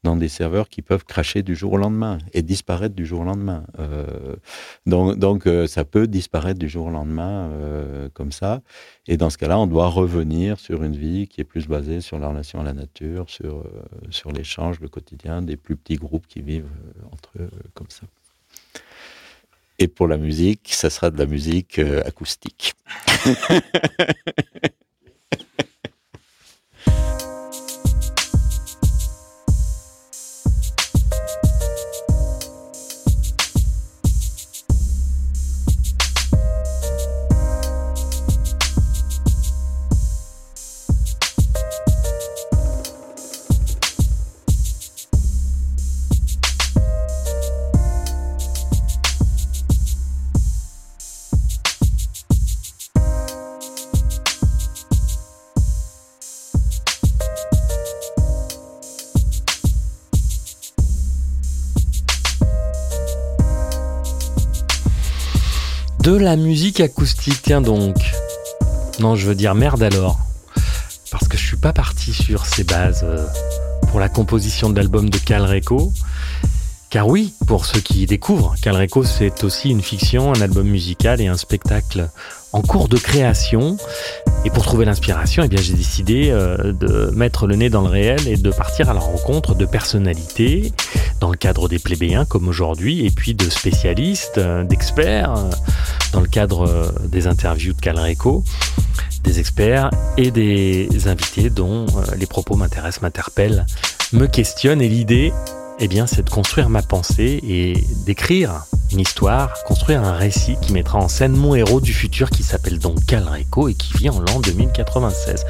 [0.06, 3.24] dans des serveurs qui peuvent cracher du jour au lendemain et disparaître du jour au
[3.24, 3.64] lendemain.
[3.80, 4.36] Euh,
[4.86, 8.62] donc, donc euh, ça peut disparaître du jour au lendemain euh, comme ça.
[9.08, 12.20] Et dans ce cas-là, on doit revenir sur une vie qui est plus basée sur
[12.20, 13.64] la relation à la nature, sur,
[14.10, 16.70] sur l'échange, le quotidien, des plus petits groupes qui vivent
[17.10, 18.06] entre eux comme ça.
[19.80, 22.74] Et pour la musique, ça sera de la musique acoustique.
[66.26, 67.94] la musique acoustique, tiens donc.
[68.98, 70.18] Non, je veux dire merde alors.
[71.12, 73.24] Parce que je suis pas parti sur ces bases euh,
[73.90, 75.92] pour la composition de l'album de Cal Reco.
[76.90, 81.20] Car oui, pour ceux qui découvrent, Cal Reco c'est aussi une fiction, un album musical
[81.20, 82.10] et un spectacle
[82.56, 83.76] en cours de création.
[84.46, 87.88] Et pour trouver l'inspiration, eh bien, j'ai décidé euh, de mettre le nez dans le
[87.88, 90.72] réel et de partir à la rencontre de personnalités
[91.20, 95.50] dans le cadre des plébéiens comme aujourd'hui, et puis de spécialistes, euh, d'experts euh,
[96.12, 98.42] dans le cadre des interviews de Calreco,
[99.22, 101.84] des experts et des invités dont
[102.16, 103.66] les propos m'intéressent, m'interpellent,
[104.12, 104.80] me questionnent.
[104.80, 105.32] Et l'idée,
[105.78, 107.74] eh bien, c'est de construire ma pensée et
[108.04, 112.42] d'écrire une histoire, construire un récit qui mettra en scène mon héros du futur qui
[112.42, 115.44] s'appelle donc Calreco et qui vit en l'an 2096.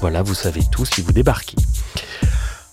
[0.00, 1.56] Voilà, vous savez tout si vous débarquez.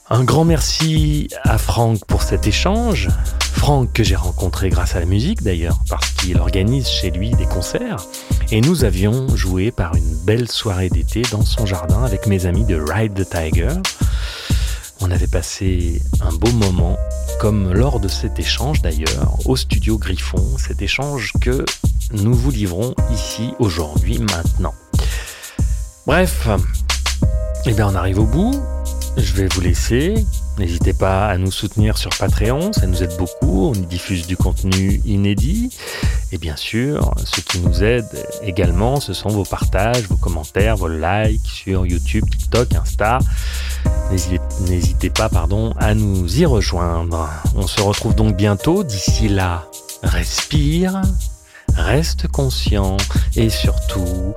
[0.09, 3.09] Un grand merci à Franck pour cet échange.
[3.39, 7.45] Franck que j'ai rencontré grâce à la musique d'ailleurs, parce qu'il organise chez lui des
[7.45, 8.05] concerts.
[8.51, 12.63] Et nous avions joué par une belle soirée d'été dans son jardin avec mes amis
[12.63, 13.69] de Ride the Tiger.
[14.99, 16.97] On avait passé un beau moment,
[17.39, 21.63] comme lors de cet échange d'ailleurs, au studio Griffon, cet échange que
[22.11, 24.73] nous vous livrons ici aujourd'hui, maintenant.
[26.05, 26.47] Bref,
[27.65, 28.59] eh bien on arrive au bout.
[29.17, 30.25] Je vais vous laisser.
[30.57, 33.67] N'hésitez pas à nous soutenir sur Patreon, ça nous aide beaucoup.
[33.69, 35.69] On y diffuse du contenu inédit.
[36.31, 38.07] Et bien sûr, ce qui nous aide
[38.41, 43.19] également, ce sont vos partages, vos commentaires, vos likes sur YouTube, TikTok, Insta.
[44.67, 45.29] N'hésitez pas
[45.79, 47.29] à nous y rejoindre.
[47.55, 48.83] On se retrouve donc bientôt.
[48.83, 49.69] D'ici là,
[50.01, 51.01] respire,
[51.75, 52.97] reste conscient
[53.35, 54.33] et surtout,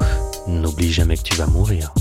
[0.46, 1.94] n'oublie jamais que tu vas mourir.